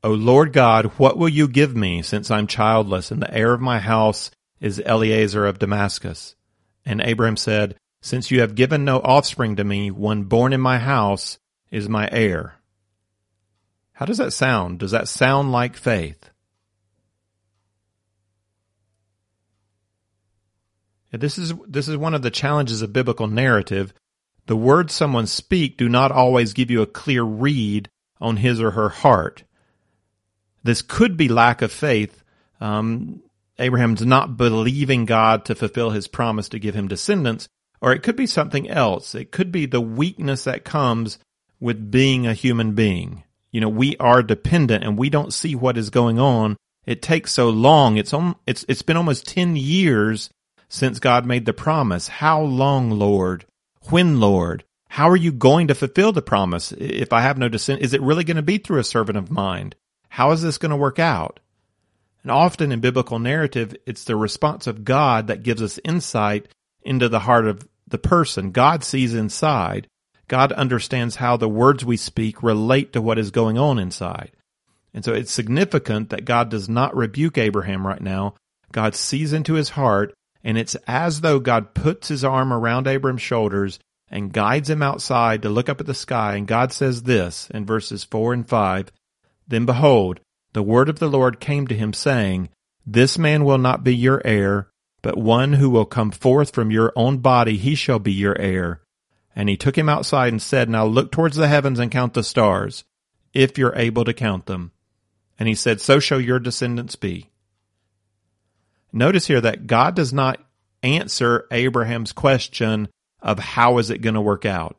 O 0.04 0.10
Lord 0.10 0.52
God, 0.52 0.86
what 0.98 1.16
will 1.16 1.30
you 1.30 1.48
give 1.48 1.74
me 1.74 2.02
since 2.02 2.30
I'm 2.30 2.46
childless 2.46 3.10
and 3.10 3.22
the 3.22 3.32
heir 3.34 3.54
of 3.54 3.60
my 3.62 3.78
house 3.78 4.30
is 4.60 4.80
Eliezer 4.80 5.46
of 5.46 5.58
Damascus? 5.58 6.34
And 6.84 7.00
Abraham 7.00 7.36
said, 7.36 7.76
Since 8.02 8.32
you 8.32 8.40
have 8.40 8.56
given 8.56 8.84
no 8.84 8.98
offspring 8.98 9.56
to 9.56 9.64
me, 9.64 9.90
one 9.92 10.24
born 10.24 10.52
in 10.52 10.60
my 10.60 10.78
house 10.78 11.38
is 11.70 11.88
my 11.88 12.08
heir. 12.10 12.56
How 13.92 14.04
does 14.04 14.18
that 14.18 14.32
sound? 14.32 14.80
Does 14.80 14.90
that 14.90 15.08
sound 15.08 15.52
like 15.52 15.76
faith? 15.76 16.30
This 21.12 21.38
is 21.38 21.52
this 21.68 21.88
is 21.88 21.96
one 21.96 22.14
of 22.14 22.22
the 22.22 22.30
challenges 22.30 22.82
of 22.82 22.92
biblical 22.92 23.28
narrative. 23.28 23.94
The 24.46 24.56
words 24.56 24.92
someone 24.92 25.26
speak 25.26 25.76
do 25.76 25.88
not 25.88 26.10
always 26.10 26.54
give 26.54 26.70
you 26.70 26.82
a 26.82 26.86
clear 26.86 27.22
read 27.22 27.88
on 28.20 28.38
his 28.38 28.60
or 28.60 28.72
her 28.72 28.88
heart. 28.88 29.44
This 30.64 30.82
could 30.82 31.16
be 31.16 31.28
lack 31.28 31.62
of 31.62 31.70
faith. 31.70 32.24
Um, 32.60 33.22
Abraham's 33.58 34.04
not 34.04 34.36
believing 34.36 35.04
God 35.04 35.44
to 35.44 35.54
fulfill 35.54 35.90
his 35.90 36.08
promise 36.08 36.48
to 36.48 36.58
give 36.58 36.74
him 36.74 36.88
descendants, 36.88 37.48
or 37.82 37.92
it 37.92 38.02
could 38.02 38.16
be 38.16 38.26
something 38.26 38.70
else. 38.70 39.14
It 39.14 39.32
could 39.32 39.50
be 39.50 39.66
the 39.66 39.80
weakness 39.80 40.44
that 40.44 40.64
comes 40.64 41.18
with 41.60 41.90
being 41.90 42.26
a 42.26 42.32
human 42.32 42.72
being. 42.72 43.24
You 43.50 43.60
know, 43.60 43.68
we 43.68 43.96
are 43.98 44.22
dependent 44.22 44.84
and 44.84 44.96
we 44.96 45.10
don't 45.10 45.34
see 45.34 45.54
what 45.54 45.76
is 45.76 45.90
going 45.90 46.18
on. 46.18 46.56
It 46.86 47.02
takes 47.02 47.32
so 47.32 47.50
long. 47.50 47.96
It's 47.96 48.14
on, 48.14 48.36
it's 48.46 48.64
it's 48.68 48.82
been 48.82 48.96
almost 48.96 49.26
10 49.26 49.56
years 49.56 50.30
since 50.68 51.00
God 51.00 51.26
made 51.26 51.44
the 51.44 51.52
promise. 51.52 52.08
How 52.08 52.40
long, 52.40 52.90
Lord? 52.90 53.44
When, 53.90 54.20
Lord? 54.20 54.64
How 54.88 55.10
are 55.10 55.16
you 55.16 55.32
going 55.32 55.68
to 55.68 55.74
fulfill 55.74 56.12
the 56.12 56.22
promise 56.22 56.72
if 56.72 57.12
I 57.12 57.22
have 57.22 57.38
no 57.38 57.48
descent? 57.48 57.82
Is 57.82 57.94
it 57.94 58.02
really 58.02 58.24
going 58.24 58.36
to 58.36 58.42
be 58.42 58.58
through 58.58 58.78
a 58.78 58.84
servant 58.84 59.18
of 59.18 59.30
mine? 59.30 59.72
How 60.08 60.30
is 60.30 60.42
this 60.42 60.58
going 60.58 60.70
to 60.70 60.76
work 60.76 60.98
out? 60.98 61.40
And 62.22 62.30
often 62.30 62.70
in 62.70 62.80
biblical 62.80 63.18
narrative, 63.18 63.74
it's 63.86 64.04
the 64.04 64.16
response 64.16 64.66
of 64.66 64.84
God 64.84 65.26
that 65.26 65.42
gives 65.42 65.62
us 65.62 65.80
insight 65.84 66.48
into 66.82 67.08
the 67.08 67.20
heart 67.20 67.46
of 67.46 67.66
the 67.92 67.98
person. 67.98 68.50
God 68.50 68.82
sees 68.82 69.14
inside. 69.14 69.86
God 70.26 70.50
understands 70.52 71.16
how 71.16 71.36
the 71.36 71.48
words 71.48 71.84
we 71.84 71.96
speak 71.96 72.42
relate 72.42 72.92
to 72.92 73.02
what 73.02 73.18
is 73.18 73.30
going 73.30 73.58
on 73.58 73.78
inside. 73.78 74.32
And 74.92 75.04
so 75.04 75.12
it's 75.12 75.32
significant 75.32 76.10
that 76.10 76.24
God 76.24 76.50
does 76.50 76.68
not 76.68 76.96
rebuke 76.96 77.38
Abraham 77.38 77.86
right 77.86 78.00
now. 78.00 78.34
God 78.72 78.94
sees 78.94 79.32
into 79.32 79.54
his 79.54 79.70
heart 79.70 80.14
and 80.44 80.58
it's 80.58 80.74
as 80.86 81.20
though 81.20 81.38
God 81.38 81.74
puts 81.74 82.08
his 82.08 82.24
arm 82.24 82.52
around 82.52 82.86
Abram's 82.86 83.22
shoulders 83.22 83.78
and 84.08 84.32
guides 84.32 84.68
him 84.68 84.82
outside 84.82 85.42
to 85.42 85.48
look 85.48 85.68
up 85.68 85.80
at 85.80 85.86
the 85.86 85.94
sky. 85.94 86.36
And 86.36 86.46
God 86.46 86.72
says 86.72 87.04
this 87.04 87.48
in 87.50 87.64
verses 87.64 88.04
4 88.04 88.32
and 88.32 88.48
5 88.48 88.92
Then 89.46 89.64
behold, 89.64 90.20
the 90.52 90.62
word 90.62 90.88
of 90.88 90.98
the 90.98 91.08
Lord 91.08 91.40
came 91.40 91.66
to 91.68 91.74
him, 91.74 91.92
saying, 91.92 92.50
This 92.84 93.16
man 93.16 93.44
will 93.44 93.58
not 93.58 93.84
be 93.84 93.94
your 93.94 94.20
heir, 94.24 94.68
but 95.02 95.18
one 95.18 95.54
who 95.54 95.68
will 95.68 95.84
come 95.84 96.10
forth 96.10 96.54
from 96.54 96.70
your 96.70 96.92
own 96.96 97.18
body, 97.18 97.56
he 97.56 97.74
shall 97.74 97.98
be 97.98 98.12
your 98.12 98.38
heir. 98.38 98.80
And 99.34 99.48
he 99.48 99.56
took 99.56 99.76
him 99.76 99.88
outside 99.88 100.32
and 100.32 100.40
said, 100.40 100.68
Now 100.68 100.86
look 100.86 101.10
towards 101.10 101.36
the 101.36 101.48
heavens 101.48 101.78
and 101.78 101.90
count 101.90 102.14
the 102.14 102.22
stars, 102.22 102.84
if 103.32 103.58
you're 103.58 103.74
able 103.76 104.04
to 104.04 104.14
count 104.14 104.46
them. 104.46 104.72
And 105.38 105.48
he 105.48 105.54
said, 105.54 105.80
So 105.80 105.98
shall 105.98 106.20
your 106.20 106.38
descendants 106.38 106.96
be. 106.96 107.30
Notice 108.92 109.26
here 109.26 109.40
that 109.40 109.66
God 109.66 109.96
does 109.96 110.12
not 110.12 110.38
answer 110.82 111.46
Abraham's 111.50 112.12
question 112.12 112.88
of 113.20 113.38
how 113.38 113.78
is 113.78 113.90
it 113.90 114.02
going 114.02 114.14
to 114.14 114.20
work 114.20 114.44
out. 114.44 114.76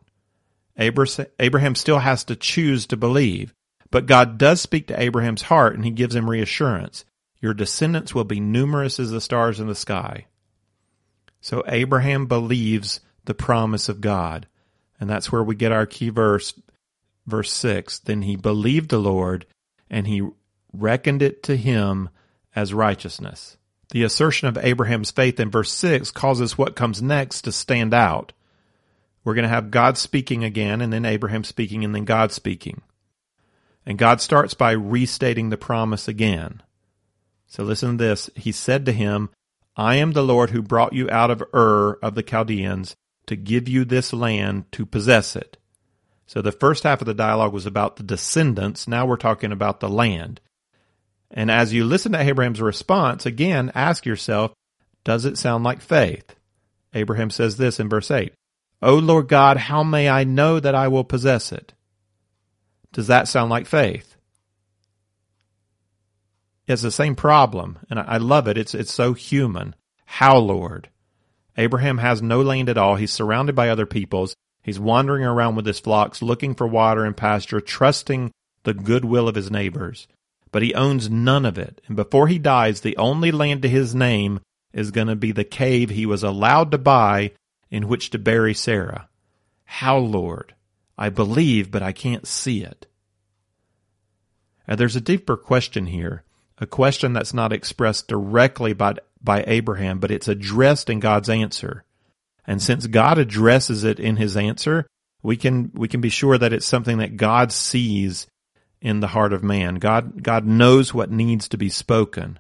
Abraham 0.78 1.76
still 1.76 2.00
has 2.00 2.24
to 2.26 2.36
choose 2.36 2.88
to 2.88 2.98
believe. 2.98 3.54
But 3.92 4.08
God 4.08 4.40
does 4.40 4.60
speak 4.60 4.88
to 4.88 5.00
Abraham's 5.00 5.44
heart 5.44 5.76
and 5.76 5.86
he 5.86 5.92
gives 5.92 6.16
him 6.16 6.30
reassurance. 6.30 7.06
Your 7.44 7.54
descendants 7.54 8.16
will 8.16 8.24
be 8.24 8.40
numerous 8.40 9.02
as 9.02 9.12
the 9.12 9.20
stars 9.20 9.60
in 9.60 9.68
the 9.68 9.76
sky. 9.76 10.28
So 11.42 11.62
Abraham 11.68 12.26
believes 12.26 13.02
the 13.26 13.34
promise 13.34 13.90
of 13.90 14.00
God. 14.00 14.48
And 14.98 15.10
that's 15.10 15.30
where 15.30 15.44
we 15.44 15.54
get 15.54 15.74
our 15.74 15.86
key 15.86 16.08
verse, 16.08 16.58
verse 17.28 17.52
6. 17.52 18.00
Then 18.00 18.22
he 18.22 18.38
believed 18.38 18.92
the 18.92 18.98
Lord 18.98 19.46
and 19.90 20.08
he 20.08 20.26
reckoned 20.72 21.22
it 21.22 21.44
to 21.44 21.58
him 21.58 22.08
as 22.56 22.74
righteousness. 22.74 23.58
The 23.92 24.04
assertion 24.04 24.48
of 24.48 24.58
Abraham's 24.58 25.12
faith 25.12 25.38
in 25.38 25.52
verse 25.52 25.74
6 25.74 26.12
causes 26.12 26.58
what 26.58 26.78
comes 26.78 27.02
next 27.02 27.42
to 27.42 27.52
stand 27.52 27.94
out. 27.94 28.32
We're 29.26 29.36
going 29.36 29.44
to 29.44 29.50
have 29.50 29.70
God 29.70 29.98
speaking 29.98 30.46
again, 30.46 30.80
and 30.80 30.94
then 30.94 31.04
Abraham 31.04 31.44
speaking, 31.44 31.84
and 31.84 31.94
then 31.94 32.06
God 32.06 32.32
speaking. 32.32 32.84
And 33.86 33.98
God 33.98 34.22
starts 34.22 34.54
by 34.54 34.72
restating 34.72 35.50
the 35.50 35.58
promise 35.58 36.08
again. 36.08 36.64
So 37.54 37.64
listen 37.64 38.00
to 38.00 38.04
this. 38.04 38.32
He 38.36 38.52
said 38.52 38.84
to 38.88 38.92
him, 38.92 39.30
I 39.78 39.98
am 39.98 40.14
the 40.14 40.24
Lord 40.24 40.50
who 40.50 40.64
brought 40.64 40.94
you 40.94 41.08
out 41.12 41.30
of 41.30 41.44
Ur 41.54 42.00
of 42.02 42.16
the 42.16 42.24
Chaldeans 42.24 42.96
to 43.28 43.36
give 43.36 43.70
you 43.70 43.86
this 43.86 44.12
land 44.12 44.72
to 44.72 44.88
possess 44.88 45.36
it. 45.36 45.58
So 46.26 46.42
the 46.42 46.52
first 46.52 46.82
half 46.82 47.00
of 47.02 47.06
the 47.06 47.14
dialogue 47.14 47.54
was 47.54 47.68
about 47.68 47.98
the 47.98 48.04
descendants. 48.04 48.88
Now 48.88 49.06
we're 49.06 49.18
talking 49.18 49.52
about 49.52 49.82
the 49.82 49.88
land. 49.88 50.42
And 51.30 51.52
as 51.52 51.74
you 51.74 51.86
listen 51.86 52.14
to 52.14 52.20
Abraham's 52.20 52.60
response, 52.60 53.28
again, 53.28 53.72
ask 53.76 54.04
yourself, 54.04 54.54
does 55.04 55.24
it 55.26 55.38
sound 55.38 55.64
like 55.64 55.80
faith? 55.80 56.36
Abraham 56.96 57.30
says 57.30 57.58
this 57.58 57.80
in 57.80 57.88
verse 57.88 58.10
8 58.10 58.34
O 58.82 58.96
Lord 58.96 59.28
God, 59.28 59.58
how 59.58 59.84
may 59.84 60.10
I 60.10 60.24
know 60.24 60.60
that 60.60 60.74
I 60.74 60.88
will 60.88 61.04
possess 61.04 61.52
it? 61.52 61.74
Does 62.94 63.06
that 63.08 63.28
sound 63.28 63.52
like 63.52 63.68
faith? 63.68 64.13
It's 66.74 66.82
the 66.82 66.92
same 66.92 67.16
problem, 67.16 67.80
and 67.90 68.00
I 68.00 68.18
love 68.18 68.48
it. 68.48 68.58
It's, 68.58 68.74
it's 68.74 68.94
so 68.94 69.14
human. 69.14 69.76
How, 70.06 70.38
Lord? 70.38 70.90
Abraham 71.58 72.00
has 72.00 72.22
no 72.22 72.42
land 72.42 72.70
at 72.70 72.78
all. 72.78 72.96
He's 72.96 73.12
surrounded 73.12 73.56
by 73.56 73.70
other 73.70 73.86
peoples. 73.86 74.36
He's 74.64 74.80
wandering 74.80 75.24
around 75.24 75.56
with 75.56 75.66
his 75.66 75.80
flocks, 75.80 76.22
looking 76.22 76.56
for 76.56 76.68
water 76.68 77.06
and 77.06 77.16
pasture, 77.16 77.62
trusting 77.62 78.32
the 78.64 78.74
goodwill 78.74 79.28
of 79.28 79.36
his 79.36 79.52
neighbors 79.52 80.08
but 80.54 80.62
he 80.62 80.74
owns 80.76 81.10
none 81.10 81.46
of 81.46 81.58
it. 81.58 81.82
And 81.88 81.98
before 81.98 82.28
he 82.28 82.38
dies, 82.40 82.80
the 82.80 82.96
only 82.96 83.32
land 83.32 83.64
to 83.64 83.68
his 83.68 83.94
name 83.94 84.40
is 84.72 84.92
going 84.92 85.08
to 85.08 85.16
be 85.16 85.34
the 85.34 85.44
cave 85.44 85.90
he 85.90 86.06
was 86.06 86.24
allowed 86.24 86.72
to 86.72 86.78
buy 86.78 87.32
in 87.72 87.88
which 87.88 88.12
to 88.12 88.20
bury 88.20 88.54
Sarah. 88.54 89.10
How, 89.66 89.98
Lord? 89.98 90.54
I 90.96 91.10
believe, 91.10 91.72
but 91.72 91.82
I 91.82 91.92
can't 91.92 92.28
see 92.28 92.64
it. 92.64 92.86
And 94.68 94.80
there's 94.80 94.96
a 94.96 95.02
deeper 95.02 95.36
question 95.36 95.88
here, 95.88 96.24
a 96.64 96.68
question 96.68 97.14
that's 97.14 97.34
not 97.34 97.54
expressed 97.54 98.08
directly 98.08 98.74
by, 98.74 98.96
by 99.22 99.44
Abraham, 99.46 100.00
but 100.00 100.12
it's 100.12 100.28
addressed 100.28 100.90
in 100.90 101.00
God's 101.00 101.30
answer. 101.30 101.84
And 102.46 102.62
since 102.62 102.88
God 102.88 103.18
addresses 103.18 103.84
it 103.84 104.00
in 104.00 104.16
his 104.18 104.36
answer, 104.36 104.88
we 105.22 105.38
can, 105.38 105.72
we 105.76 105.88
can 105.88 106.02
be 106.02 106.10
sure 106.10 106.38
that 106.38 106.52
it's 106.52 106.66
something 106.66 106.98
that 106.98 107.18
God 107.18 107.52
sees 107.52 108.28
in 108.82 109.00
the 109.00 109.08
heart 109.08 109.32
of 109.32 109.44
man. 109.44 109.76
God, 109.76 110.22
God 110.24 110.46
knows 110.46 110.94
what 110.94 111.10
needs 111.10 111.48
to 111.50 111.58
be 111.58 111.70
spoken. 111.70 112.40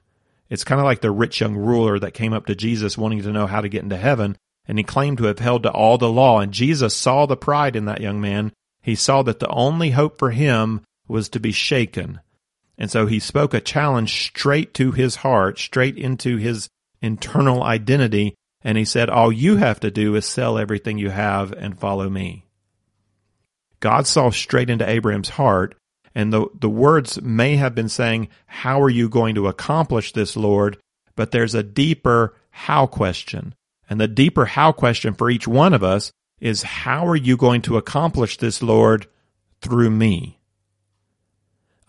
It's 0.49 0.65
kind 0.65 0.81
of 0.81 0.85
like 0.85 1.01
the 1.01 1.11
rich 1.11 1.39
young 1.39 1.55
ruler 1.55 1.97
that 1.99 2.13
came 2.13 2.33
up 2.33 2.45
to 2.47 2.55
Jesus 2.55 2.97
wanting 2.97 3.21
to 3.23 3.31
know 3.31 3.47
how 3.47 3.61
to 3.61 3.69
get 3.69 3.83
into 3.83 3.97
heaven, 3.97 4.37
and 4.65 4.77
he 4.77 4.83
claimed 4.83 5.17
to 5.19 5.25
have 5.25 5.39
held 5.39 5.63
to 5.63 5.71
all 5.71 5.97
the 5.97 6.09
law. 6.09 6.39
And 6.39 6.51
Jesus 6.51 6.93
saw 6.93 7.25
the 7.25 7.37
pride 7.37 7.75
in 7.75 7.85
that 7.85 8.01
young 8.01 8.19
man. 8.19 8.51
He 8.81 8.95
saw 8.95 9.23
that 9.23 9.39
the 9.39 9.47
only 9.47 9.91
hope 9.91 10.19
for 10.19 10.31
him 10.31 10.81
was 11.07 11.29
to 11.29 11.39
be 11.39 11.53
shaken. 11.53 12.19
And 12.77 12.89
so 12.89 13.05
he 13.05 13.19
spoke 13.19 13.53
a 13.53 13.61
challenge 13.61 14.27
straight 14.27 14.73
to 14.75 14.91
his 14.91 15.17
heart, 15.17 15.59
straight 15.59 15.97
into 15.97 16.37
his 16.37 16.69
internal 17.01 17.63
identity. 17.63 18.35
And 18.63 18.77
he 18.77 18.85
said, 18.85 19.09
All 19.09 19.31
you 19.31 19.57
have 19.57 19.79
to 19.81 19.91
do 19.91 20.15
is 20.15 20.25
sell 20.25 20.57
everything 20.57 20.97
you 20.97 21.09
have 21.09 21.51
and 21.51 21.79
follow 21.79 22.09
me. 22.09 22.45
God 23.79 24.07
saw 24.07 24.31
straight 24.31 24.69
into 24.69 24.89
Abraham's 24.89 25.29
heart 25.29 25.75
and 26.15 26.31
the, 26.31 26.47
the 26.59 26.69
words 26.69 27.21
may 27.21 27.55
have 27.55 27.73
been 27.73 27.89
saying, 27.89 28.29
How 28.45 28.81
are 28.81 28.89
you 28.89 29.09
going 29.09 29.35
to 29.35 29.47
accomplish 29.47 30.13
this, 30.13 30.35
Lord? 30.35 30.77
But 31.15 31.31
there's 31.31 31.55
a 31.55 31.63
deeper 31.63 32.35
how 32.51 32.85
question. 32.85 33.55
And 33.89 33.99
the 33.99 34.07
deeper 34.07 34.45
how 34.45 34.71
question 34.71 35.13
for 35.13 35.29
each 35.29 35.47
one 35.47 35.73
of 35.73 35.83
us 35.83 36.11
is, 36.39 36.63
How 36.63 37.07
are 37.07 37.15
you 37.15 37.35
going 37.35 37.61
to 37.63 37.77
accomplish 37.77 38.37
this, 38.37 38.61
Lord, 38.61 39.07
through 39.61 39.89
me? 39.89 40.39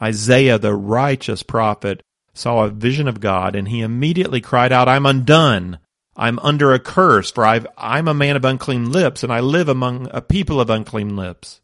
Isaiah, 0.05 0.59
the 0.59 0.75
righteous 0.75 1.43
prophet, 1.43 2.03
saw 2.35 2.65
a 2.65 2.69
vision 2.69 3.09
of 3.09 3.21
God 3.21 3.57
and 3.57 3.69
he 3.69 3.81
immediately 3.81 4.41
cried 4.41 4.73
out, 4.73 4.89
I'm 4.89 5.07
undone. 5.07 5.79
I'm 6.17 6.39
under 6.41 6.73
a 6.73 6.79
curse, 6.79 7.33
for 7.33 7.45
i 7.45 7.59
am 7.77 8.07
a 8.07 8.15
man 8.15 8.37
of 8.37 8.45
unclean 8.45 8.93
lips 8.93 9.25
and 9.25 9.33
I 9.33 9.41
live 9.41 9.69
among 9.69 10.09
a 10.13 10.21
people 10.21 10.61
of 10.61 10.71
unclean 10.71 11.17
lips. 11.17 11.61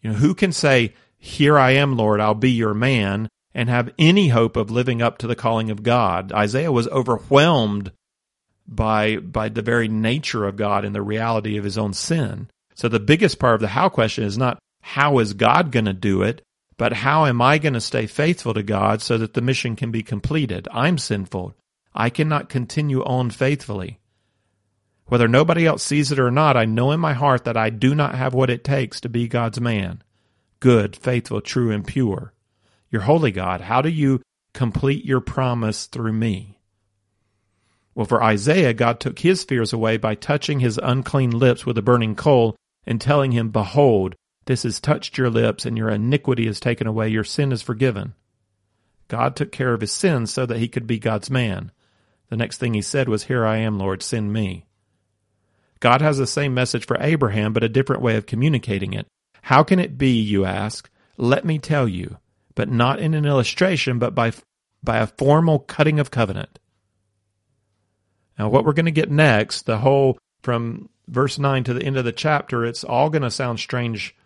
You 0.00 0.10
know, 0.10 0.16
who 0.16 0.34
can 0.34 0.52
say, 0.52 0.94
Here 1.18 1.58
I 1.58 1.72
am, 1.72 1.96
Lord, 1.96 2.20
I'll 2.20 2.34
be 2.34 2.52
your 2.52 2.72
man, 2.72 3.28
and 3.52 3.68
have 3.68 3.92
any 3.98 4.28
hope 4.28 4.56
of 4.56 4.70
living 4.70 5.02
up 5.02 5.18
to 5.18 5.26
the 5.26 5.36
calling 5.36 5.70
of 5.70 5.82
God? 5.82 6.32
Isaiah 6.32 6.72
was 6.72 6.88
overwhelmed 6.88 7.92
by, 8.66 9.16
by 9.16 9.50
the 9.50 9.60
very 9.60 9.88
nature 9.88 10.46
of 10.46 10.56
God 10.56 10.86
and 10.86 10.94
the 10.94 11.02
reality 11.02 11.58
of 11.58 11.64
his 11.64 11.76
own 11.76 11.92
sin. 11.92 12.48
So 12.74 12.88
the 12.88 13.00
biggest 13.00 13.38
part 13.38 13.56
of 13.56 13.60
the 13.60 13.68
how 13.68 13.90
question 13.90 14.24
is 14.24 14.38
not 14.38 14.58
how 14.80 15.18
is 15.18 15.34
God 15.34 15.70
going 15.70 15.84
to 15.84 15.92
do 15.92 16.22
it, 16.22 16.40
but 16.80 16.94
how 16.94 17.26
am 17.26 17.42
I 17.42 17.58
going 17.58 17.74
to 17.74 17.80
stay 17.82 18.06
faithful 18.06 18.54
to 18.54 18.62
God 18.62 19.02
so 19.02 19.18
that 19.18 19.34
the 19.34 19.42
mission 19.42 19.76
can 19.76 19.90
be 19.90 20.02
completed? 20.02 20.66
I'm 20.72 20.96
sinful. 20.96 21.54
I 21.94 22.08
cannot 22.08 22.48
continue 22.48 23.04
on 23.04 23.28
faithfully. 23.28 24.00
Whether 25.04 25.28
nobody 25.28 25.66
else 25.66 25.82
sees 25.82 26.10
it 26.10 26.18
or 26.18 26.30
not, 26.30 26.56
I 26.56 26.64
know 26.64 26.92
in 26.92 26.98
my 26.98 27.12
heart 27.12 27.44
that 27.44 27.54
I 27.54 27.68
do 27.68 27.94
not 27.94 28.14
have 28.14 28.32
what 28.32 28.48
it 28.48 28.64
takes 28.64 28.98
to 29.02 29.10
be 29.10 29.28
God's 29.28 29.60
man. 29.60 30.02
Good, 30.58 30.96
faithful, 30.96 31.42
true, 31.42 31.70
and 31.70 31.86
pure. 31.86 32.32
Your 32.88 33.02
holy 33.02 33.30
God, 33.30 33.60
how 33.60 33.82
do 33.82 33.90
you 33.90 34.22
complete 34.54 35.04
your 35.04 35.20
promise 35.20 35.84
through 35.84 36.14
me? 36.14 36.60
Well, 37.94 38.06
for 38.06 38.22
Isaiah, 38.22 38.72
God 38.72 39.00
took 39.00 39.18
his 39.18 39.44
fears 39.44 39.74
away 39.74 39.98
by 39.98 40.14
touching 40.14 40.60
his 40.60 40.80
unclean 40.82 41.32
lips 41.32 41.66
with 41.66 41.76
a 41.76 41.82
burning 41.82 42.14
coal 42.14 42.56
and 42.86 42.98
telling 42.98 43.32
him, 43.32 43.50
Behold, 43.50 44.14
this 44.50 44.64
has 44.64 44.80
touched 44.80 45.16
your 45.16 45.30
lips, 45.30 45.64
and 45.64 45.78
your 45.78 45.90
iniquity 45.90 46.48
is 46.48 46.58
taken 46.58 46.88
away, 46.88 47.08
your 47.08 47.22
sin 47.22 47.52
is 47.52 47.62
forgiven. 47.62 48.14
God 49.06 49.36
took 49.36 49.52
care 49.52 49.72
of 49.72 49.80
his 49.80 49.92
sins 49.92 50.32
so 50.32 50.44
that 50.44 50.58
he 50.58 50.66
could 50.66 50.88
be 50.88 50.98
God's 50.98 51.30
man. 51.30 51.70
The 52.30 52.36
next 52.36 52.58
thing 52.58 52.74
he 52.74 52.82
said 52.82 53.08
was, 53.08 53.22
Here 53.22 53.46
I 53.46 53.58
am, 53.58 53.78
Lord, 53.78 54.02
send 54.02 54.32
me. 54.32 54.66
God 55.78 56.00
has 56.00 56.18
the 56.18 56.26
same 56.26 56.52
message 56.52 56.84
for 56.84 56.96
Abraham, 56.98 57.52
but 57.52 57.62
a 57.62 57.68
different 57.68 58.02
way 58.02 58.16
of 58.16 58.26
communicating 58.26 58.92
it. 58.92 59.06
How 59.42 59.62
can 59.62 59.78
it 59.78 59.96
be, 59.96 60.20
you 60.20 60.44
ask? 60.44 60.90
Let 61.16 61.44
me 61.44 61.60
tell 61.60 61.86
you, 61.86 62.18
but 62.56 62.68
not 62.68 62.98
in 62.98 63.14
an 63.14 63.26
illustration, 63.26 64.00
but 64.00 64.16
by, 64.16 64.32
by 64.82 64.98
a 64.98 65.06
formal 65.06 65.60
cutting 65.60 66.00
of 66.00 66.10
covenant. 66.10 66.58
Now, 68.36 68.48
what 68.48 68.64
we're 68.64 68.72
going 68.72 68.86
to 68.86 68.90
get 68.90 69.12
next, 69.12 69.66
the 69.66 69.78
whole 69.78 70.18
from 70.42 70.88
verse 71.06 71.38
9 71.38 71.62
to 71.62 71.74
the 71.74 71.84
end 71.84 71.96
of 71.96 72.04
the 72.04 72.10
chapter, 72.10 72.64
it's 72.64 72.82
all 72.82 73.10
going 73.10 73.22
to 73.22 73.30
sound 73.30 73.60
strange 73.60 74.16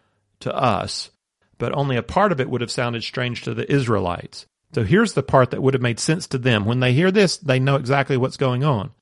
to 0.45 0.55
us, 0.55 1.11
but 1.59 1.75
only 1.75 1.97
a 1.97 2.03
part 2.03 2.33
of 2.33 2.41
it 2.41 2.49
would 2.49 2.61
have 2.61 2.71
sounded 2.71 3.03
strange 3.03 3.43
to 3.43 3.53
the 3.53 3.71
Israelites. 3.71 4.47
So 4.73 4.85
here's 4.85 5.13
the 5.13 5.23
part 5.23 5.51
that 5.51 5.63
would 5.63 5.75
have 5.75 5.83
made 5.83 6.01
sense 6.01 6.27
to 6.29 6.39
them. 6.39 6.65
When 6.65 6.81
they 6.81 6.93
hear 6.93 7.11
this, 7.11 7.37
they 7.37 7.59
know 7.59 7.77
exactly 7.77 8.17
what's 8.17 8.37
going 8.37 8.65
on. 8.65 8.93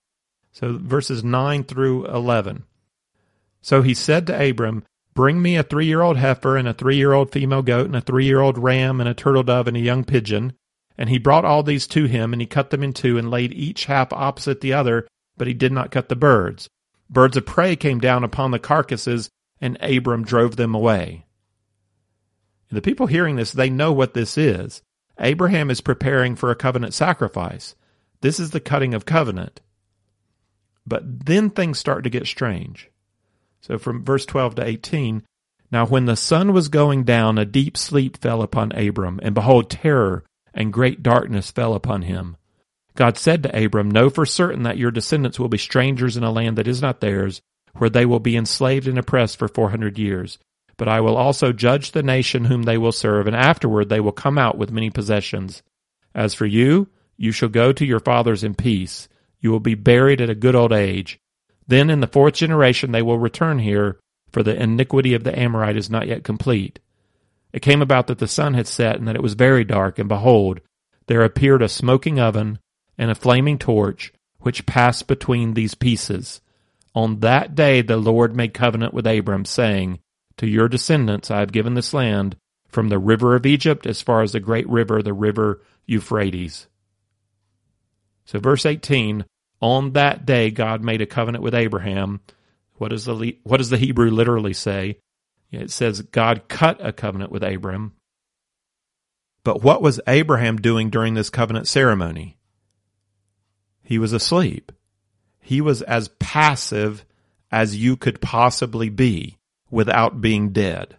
So 0.53 0.79
verses 0.79 1.25
9 1.25 1.65
through 1.65 2.07
11. 2.07 2.65
So 3.63 3.83
he 3.83 3.95
said 3.95 4.27
to 4.27 4.51
Abram, 4.51 4.85
Bring 5.15 5.43
me 5.43 5.57
a 5.57 5.63
three 5.63 5.87
year 5.87 6.03
old 6.03 6.17
heifer 6.17 6.57
and 6.57 6.67
a 6.67 6.75
three 6.75 6.97
year 6.97 7.13
old 7.13 7.33
female 7.33 7.63
goat 7.63 7.87
and 7.87 7.97
a 7.97 8.01
three 8.01 8.25
year 8.25 8.41
old 8.41 8.59
ram 8.59 9.01
and 9.01 9.09
a 9.09 9.15
turtle 9.15 9.43
dove 9.43 9.69
and 9.69 9.77
a 9.77 9.81
young 9.81 10.05
pigeon. 10.05 10.55
And 10.99 11.09
he 11.09 11.19
brought 11.19 11.45
all 11.45 11.63
these 11.63 11.87
to 11.89 12.05
him, 12.05 12.33
and 12.33 12.43
he 12.43 12.47
cut 12.47 12.71
them 12.71 12.83
in 12.83 12.93
two 12.93 13.17
and 13.17 13.31
laid 13.31 13.53
each 13.53 13.87
half 13.87 14.13
opposite 14.13 14.61
the 14.61 14.75
other, 14.75 15.09
but 15.37 15.47
he 15.47 15.55
did 15.55 15.73
not 15.73 15.91
cut 15.91 16.09
the 16.09 16.17
birds. 16.17 16.69
Birds 17.09 17.37
of 17.37 17.47
prey 17.47 17.77
came 17.77 17.99
down 17.99 18.25
upon 18.25 18.51
the 18.51 18.59
carcasses, 18.59 19.31
and 19.61 19.79
Abram 19.81 20.23
drove 20.23 20.57
them 20.57 20.75
away. 20.75 21.25
And 22.73 22.79
the 22.79 22.83
people 22.83 23.07
hearing 23.07 23.37
this, 23.37 23.53
they 23.53 23.69
know 23.69 23.93
what 23.93 24.15
this 24.15 24.39
is. 24.39 24.81
Abraham 25.21 25.71
is 25.71 25.83
preparing 25.83 26.37
for 26.37 26.51
a 26.51 26.57
covenant 26.57 26.95
sacrifice. 26.95 27.75
This 28.23 28.41
is 28.41 28.53
the 28.53 28.61
cutting 28.61 28.95
of 28.95 29.05
covenant. 29.05 29.61
But 30.87 31.27
then 31.27 31.51
things 31.51 31.79
start 31.79 32.03
to 32.05 32.11
get 32.11 32.27
strange. 32.27 32.91
So 33.61 33.77
from 33.77 34.07
verse 34.07 34.25
12 34.25 34.55
to 34.55 34.65
18, 34.65 35.23
now 35.71 35.85
when 35.85 36.07
the 36.07 36.17
sun 36.17 36.55
was 36.55 36.69
going 36.69 37.05
down, 37.05 37.37
a 37.37 37.45
deep 37.45 37.77
sleep 37.77 38.17
fell 38.17 38.41
upon 38.41 38.73
Abram, 38.73 39.21
and 39.23 39.35
behold, 39.35 39.69
terror 39.69 40.25
and 40.55 40.73
great 40.73 41.03
darkness 41.03 41.51
fell 41.51 41.75
upon 41.75 42.01
him. 42.01 42.39
God 42.95 43.19
said 43.19 43.43
to 43.43 43.65
Abram, 43.65 43.91
Know 43.91 44.09
for 44.09 44.25
certain 44.25 44.63
that 44.63 44.79
your 44.79 44.91
descendants 44.91 45.39
will 45.39 45.51
be 45.51 45.59
strangers 45.59 46.17
in 46.17 46.25
a 46.25 46.33
land 46.33 46.57
that 46.57 46.67
is 46.67 46.81
not 46.81 47.03
theirs, 47.03 47.43
where 47.75 47.91
they 47.91 48.07
will 48.07 48.19
be 48.19 48.35
enslaved 48.35 48.89
and 48.89 48.97
oppressed 48.97 49.39
for 49.39 49.47
four 49.47 49.69
hundred 49.69 49.99
years. 49.99 50.39
But 50.83 50.89
I 50.89 51.01
will 51.01 51.17
also 51.17 51.53
judge 51.53 51.93
the 51.93 52.03
nation 52.03 52.47
whom 52.47 52.65
they 52.65 52.77
will 52.77 52.91
serve, 52.91 53.29
and 53.29 53.37
afterward 53.37 53.89
they 53.89 54.01
will 54.01 54.11
come 54.11 54.37
out 54.37 54.59
with 54.59 54.73
many 54.73 54.91
possessions. 54.91 55.63
As 56.13 56.35
for 56.35 56.45
you, 56.45 56.89
you 57.17 57.31
shall 57.31 57.51
go 57.51 57.73
to 57.73 57.87
your 57.87 58.01
fathers 58.01 58.43
in 58.43 58.57
peace. 58.57 59.09
You 59.39 59.53
will 59.53 59.61
be 59.61 59.77
buried 59.77 60.21
at 60.21 60.29
a 60.29 60.35
good 60.35 60.57
old 60.57 60.73
age. 60.73 61.21
Then 61.69 61.89
in 61.89 62.01
the 62.01 62.09
fourth 62.09 62.35
generation 62.35 62.91
they 62.91 63.01
will 63.01 63.17
return 63.17 63.61
here, 63.61 64.01
for 64.33 64.43
the 64.43 64.61
iniquity 64.61 65.15
of 65.15 65.23
the 65.23 65.39
Amorite 65.39 65.77
is 65.77 65.89
not 65.89 66.09
yet 66.09 66.25
complete. 66.25 66.81
It 67.53 67.63
came 67.63 67.81
about 67.81 68.09
that 68.09 68.19
the 68.19 68.27
sun 68.27 68.55
had 68.55 68.67
set, 68.67 68.97
and 68.97 69.07
that 69.07 69.15
it 69.15 69.23
was 69.23 69.35
very 69.35 69.63
dark, 69.63 70.01
and 70.01 70.09
behold, 70.09 70.59
there 71.07 71.23
appeared 71.23 71.63
a 71.63 71.69
smoking 71.69 72.19
oven 72.19 72.59
and 72.99 73.09
a 73.09 73.15
flaming 73.15 73.57
torch, 73.57 74.13
which 74.41 74.67
passed 74.67 75.07
between 75.07 75.55
these 75.55 75.77
pieces. 75.77 76.41
On 76.93 77.21
that 77.21 77.55
day 77.55 77.83
the 77.83 77.99
Lord 77.99 78.35
made 78.35 78.53
covenant 78.53 78.93
with 78.93 79.07
Abram, 79.07 79.45
saying, 79.45 80.01
to 80.43 80.49
your 80.49 80.69
descendants 80.69 81.31
I 81.31 81.39
have 81.39 81.53
given 81.53 81.75
this 81.75 81.95
land, 81.95 82.35
from 82.67 82.89
the 82.89 82.99
river 82.99 83.37
of 83.37 83.47
Egypt 83.47 83.87
as 83.87 84.03
far 84.03 84.23
as 84.23 84.33
the 84.33 84.41
great 84.41 84.69
river, 84.69 85.01
the 85.01 85.13
river 85.13 85.63
Euphrates. 85.87 86.67
So, 88.25 88.41
verse 88.41 88.67
18 88.67 89.25
On 89.61 89.93
that 89.93 90.27
day, 90.27 90.51
God 90.51 90.83
made 90.83 91.01
a 91.01 91.07
covenant 91.07 91.45
with 91.45 91.55
Abraham. 91.55 92.23
What 92.75 92.89
does 92.89 93.05
the, 93.05 93.39
what 93.45 93.59
does 93.59 93.71
the 93.71 93.77
Hebrew 93.77 94.11
literally 94.11 94.53
say? 94.53 94.99
It 95.53 95.71
says, 95.71 96.03
God 96.03 96.49
cut 96.49 96.85
a 96.85 96.93
covenant 96.93 97.31
with 97.31 97.45
Abram. 97.45 97.93
But 99.45 99.63
what 99.63 99.81
was 99.81 100.01
Abraham 100.09 100.57
doing 100.57 100.91
during 100.91 101.15
this 101.15 101.31
covenant 101.31 101.69
ceremony? 101.69 102.37
He 103.85 103.97
was 103.97 104.13
asleep. 104.13 104.73
He 105.41 105.61
was 105.61 105.83
as 105.83 106.09
passive 106.19 107.05
as 107.53 107.77
you 107.77 107.97
could 107.97 108.21
possibly 108.21 108.89
be 108.89 109.39
without 109.73 110.21
being 110.21 110.51
dead. 110.51 110.97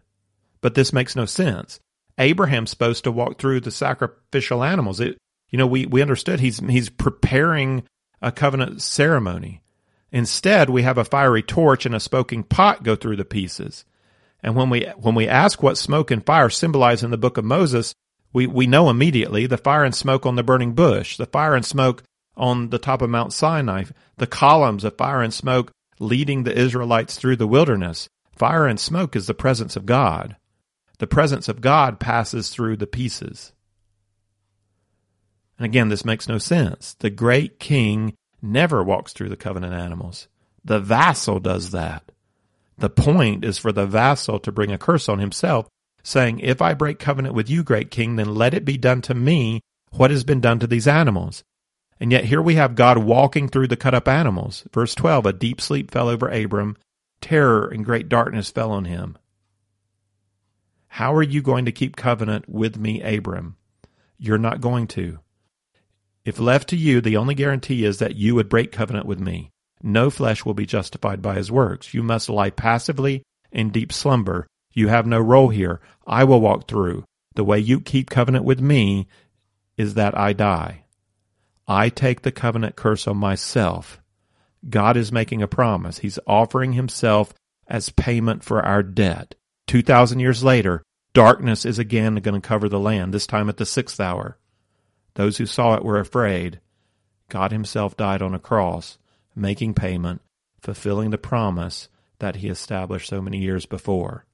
But 0.59 0.75
this 0.75 0.91
makes 0.91 1.15
no 1.15 1.25
sense. 1.25 1.79
Abraham's 2.17 2.71
supposed 2.71 3.05
to 3.05 3.11
walk 3.11 3.39
through 3.39 3.61
the 3.61 3.71
sacrificial 3.71 4.63
animals. 4.63 4.99
It, 4.99 5.17
you 5.49 5.57
know, 5.57 5.67
we, 5.67 5.85
we 5.85 6.01
understood 6.01 6.39
he's, 6.39 6.59
he's 6.59 6.89
preparing 6.89 7.83
a 8.21 8.31
covenant 8.31 8.81
ceremony. 8.81 9.61
Instead, 10.11 10.69
we 10.69 10.83
have 10.83 10.97
a 10.97 11.05
fiery 11.05 11.41
torch 11.41 11.85
and 11.85 11.95
a 11.95 11.99
smoking 11.99 12.43
pot 12.43 12.83
go 12.83 12.95
through 12.95 13.15
the 13.15 13.25
pieces. 13.25 13.85
And 14.41 14.55
when 14.55 14.69
we, 14.69 14.85
when 14.97 15.15
we 15.15 15.27
ask 15.27 15.63
what 15.63 15.77
smoke 15.77 16.11
and 16.11 16.25
fire 16.25 16.49
symbolize 16.49 17.03
in 17.03 17.11
the 17.11 17.17
book 17.17 17.37
of 17.37 17.45
Moses, 17.45 17.93
we, 18.31 18.47
we 18.47 18.67
know 18.67 18.89
immediately 18.89 19.45
the 19.47 19.57
fire 19.57 19.83
and 19.83 19.95
smoke 19.95 20.25
on 20.25 20.35
the 20.35 20.43
burning 20.43 20.73
bush, 20.73 21.17
the 21.17 21.25
fire 21.25 21.55
and 21.55 21.65
smoke 21.65 22.03
on 22.35 22.69
the 22.69 22.79
top 22.79 23.01
of 23.01 23.09
Mount 23.09 23.31
Sinai, 23.31 23.85
the 24.17 24.27
columns 24.27 24.83
of 24.83 24.97
fire 24.97 25.21
and 25.21 25.33
smoke 25.33 25.71
leading 25.99 26.43
the 26.43 26.57
Israelites 26.57 27.15
through 27.15 27.35
the 27.35 27.47
wilderness. 27.47 28.07
Fire 28.35 28.67
and 28.67 28.79
smoke 28.79 29.15
is 29.15 29.27
the 29.27 29.33
presence 29.33 29.75
of 29.75 29.85
God. 29.85 30.35
The 30.99 31.07
presence 31.07 31.47
of 31.47 31.61
God 31.61 31.99
passes 31.99 32.49
through 32.49 32.77
the 32.77 32.87
pieces. 32.87 33.53
And 35.57 35.65
again, 35.65 35.89
this 35.89 36.05
makes 36.05 36.27
no 36.27 36.37
sense. 36.37 36.95
The 36.95 37.09
great 37.09 37.59
king 37.59 38.15
never 38.41 38.83
walks 38.83 39.13
through 39.13 39.29
the 39.29 39.37
covenant 39.37 39.73
animals. 39.73 40.27
The 40.65 40.79
vassal 40.79 41.39
does 41.39 41.71
that. 41.71 42.11
The 42.77 42.89
point 42.89 43.45
is 43.45 43.57
for 43.57 43.71
the 43.71 43.85
vassal 43.85 44.39
to 44.39 44.51
bring 44.51 44.71
a 44.71 44.77
curse 44.77 45.07
on 45.07 45.19
himself, 45.19 45.67
saying, 46.03 46.39
If 46.39 46.61
I 46.61 46.73
break 46.73 46.99
covenant 46.99 47.35
with 47.35 47.49
you, 47.49 47.63
great 47.63 47.91
king, 47.91 48.15
then 48.15 48.33
let 48.33 48.53
it 48.53 48.65
be 48.65 48.77
done 48.77 49.01
to 49.03 49.13
me 49.13 49.61
what 49.91 50.11
has 50.11 50.23
been 50.23 50.41
done 50.41 50.59
to 50.59 50.67
these 50.67 50.87
animals. 50.87 51.43
And 51.99 52.11
yet 52.11 52.25
here 52.25 52.41
we 52.41 52.55
have 52.55 52.75
God 52.75 52.97
walking 52.97 53.47
through 53.47 53.67
the 53.67 53.77
cut 53.77 53.93
up 53.93 54.07
animals. 54.07 54.63
Verse 54.73 54.95
12 54.95 55.25
A 55.25 55.33
deep 55.33 55.61
sleep 55.61 55.91
fell 55.91 56.09
over 56.09 56.27
Abram, 56.27 56.75
terror 57.23 57.67
and 57.67 57.85
great 57.85 58.09
darkness 58.09 58.51
fell 58.51 58.71
on 58.71 58.85
him. 58.85 59.17
How 60.87 61.15
are 61.15 61.23
you 61.23 61.41
going 61.41 61.65
to 61.65 61.71
keep 61.71 61.95
covenant 61.95 62.47
with 62.47 62.77
me, 62.77 63.01
Abram? 63.01 63.55
You're 64.19 64.37
not 64.37 64.61
going 64.61 64.87
to. 64.89 65.19
If 66.25 66.39
left 66.39 66.69
to 66.69 66.77
you, 66.77 67.01
the 67.01 67.17
only 67.17 67.33
guarantee 67.33 67.83
is 67.85 67.97
that 67.99 68.15
you 68.15 68.35
would 68.35 68.49
break 68.49 68.71
covenant 68.71 69.05
with 69.05 69.19
me. 69.19 69.49
No 69.81 70.09
flesh 70.09 70.45
will 70.45 70.53
be 70.53 70.65
justified 70.65 71.21
by 71.21 71.35
his 71.35 71.51
works. 71.51 71.93
You 71.93 72.03
must 72.03 72.29
lie 72.29 72.51
passively 72.51 73.23
in 73.51 73.71
deep 73.71 73.91
slumber. 73.91 74.45
You 74.73 74.89
have 74.89 75.07
no 75.07 75.19
role 75.19 75.49
here. 75.49 75.81
I 76.05 76.25
will 76.25 76.41
walk 76.41 76.67
through. 76.67 77.05
The 77.35 77.43
way 77.43 77.59
you 77.59 77.79
keep 77.79 78.09
covenant 78.09 78.45
with 78.45 78.61
me 78.61 79.07
is 79.77 79.95
that 79.95 80.17
I 80.17 80.33
die. 80.33 80.83
I 81.67 81.89
take 81.89 82.21
the 82.21 82.31
covenant 82.31 82.75
curse 82.75 83.07
on 83.07 83.17
myself 83.17 83.99
God 84.69 84.97
is 84.97 85.11
making 85.11 85.41
a 85.41 85.47
promise. 85.47 85.99
He's 85.99 86.19
offering 86.25 86.73
himself 86.73 87.33
as 87.67 87.89
payment 87.89 88.43
for 88.43 88.63
our 88.63 88.83
debt. 88.83 89.35
2,000 89.67 90.19
years 90.19 90.43
later, 90.43 90.83
darkness 91.13 91.65
is 91.65 91.79
again 91.79 92.15
going 92.15 92.39
to 92.39 92.47
cover 92.47 92.69
the 92.69 92.79
land, 92.79 93.13
this 93.13 93.27
time 93.27 93.49
at 93.49 93.57
the 93.57 93.65
sixth 93.65 93.99
hour. 93.99 94.37
Those 95.15 95.37
who 95.37 95.45
saw 95.45 95.75
it 95.75 95.83
were 95.83 95.99
afraid. 95.99 96.59
God 97.29 97.51
himself 97.51 97.97
died 97.97 98.21
on 98.21 98.33
a 98.33 98.39
cross, 98.39 98.97
making 99.35 99.73
payment, 99.73 100.21
fulfilling 100.61 101.09
the 101.11 101.17
promise 101.17 101.89
that 102.19 102.37
he 102.37 102.47
established 102.47 103.09
so 103.09 103.21
many 103.21 103.39
years 103.39 103.65
before. 103.65 104.25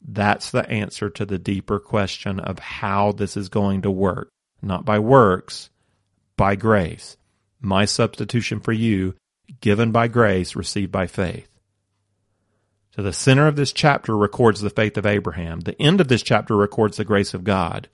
That's 0.00 0.50
the 0.50 0.68
answer 0.68 1.10
to 1.10 1.24
the 1.24 1.38
deeper 1.38 1.78
question 1.78 2.40
of 2.40 2.58
how 2.58 3.12
this 3.12 3.36
is 3.36 3.48
going 3.48 3.82
to 3.82 3.90
work. 3.90 4.28
Not 4.60 4.84
by 4.84 4.98
works, 4.98 5.70
by 6.36 6.56
grace 6.56 7.16
my 7.62 7.84
substitution 7.84 8.60
for 8.60 8.72
you, 8.72 9.14
given 9.60 9.92
by 9.92 10.08
grace, 10.08 10.56
received 10.56 10.92
by 10.92 11.06
faith. 11.06 11.48
So 12.94 13.02
the 13.02 13.12
center 13.12 13.46
of 13.46 13.56
this 13.56 13.72
chapter 13.72 14.16
records 14.16 14.60
the 14.60 14.70
faith 14.70 14.98
of 14.98 15.06
Abraham. 15.06 15.60
The 15.60 15.80
end 15.80 16.00
of 16.00 16.08
this 16.08 16.22
chapter 16.22 16.56
records 16.56 16.98
the 16.98 17.04
grace 17.04 17.32
of 17.32 17.44
God. 17.44 17.88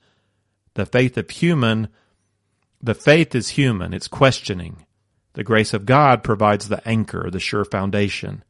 The 0.75 0.87
faith 0.87 1.17
of 1.17 1.31
human, 1.31 1.89
the 2.83 2.95
faith 2.95 3.35
is 3.35 3.51
human, 3.51 3.95
it's 3.95 4.09
questioning. 4.09 4.85
The 5.35 5.45
grace 5.45 5.73
of 5.73 5.87
God 5.87 6.25
provides 6.25 6.69
the 6.69 6.87
anchor, 6.89 7.31
the 7.31 7.39
sure 7.39 7.65
foundation. 7.65 8.43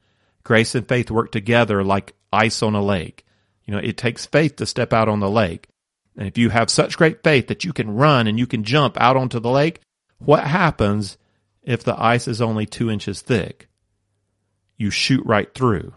Grace 0.43 0.75
and 0.75 0.89
faith 0.89 1.11
work 1.11 1.33
together 1.33 1.85
like 1.85 2.15
ice 2.33 2.63
on 2.63 2.75
a 2.75 2.83
lake. 2.83 3.27
You 3.67 3.75
know, 3.75 3.81
it 3.81 3.99
takes 3.99 4.25
faith 4.25 4.57
to 4.57 4.67
step 4.67 4.95
out 4.95 5.09
on 5.09 5.21
the 5.21 5.29
lake. 5.29 5.69
And 6.17 6.27
if 6.27 6.39
you 6.39 6.49
have 6.49 6.71
such 6.71 6.97
great 6.97 7.23
faith 7.23 7.49
that 7.49 7.65
you 7.65 7.75
can 7.75 7.95
run 7.95 8.27
and 8.27 8.39
you 8.39 8.47
can 8.47 8.65
jump 8.65 8.99
out 8.99 9.17
onto 9.17 9.39
the 9.39 9.51
lake, 9.51 9.81
what 10.19 10.45
happens 10.45 11.17
if 11.63 11.85
the 11.85 12.01
ice 12.01 12.29
is 12.29 12.41
only 12.41 12.67
two 12.67 12.91
inches 12.91 13.21
thick? 13.21 13.69
You 14.77 14.91
shoot 14.91 15.25
right 15.25 15.53
through. 15.55 15.95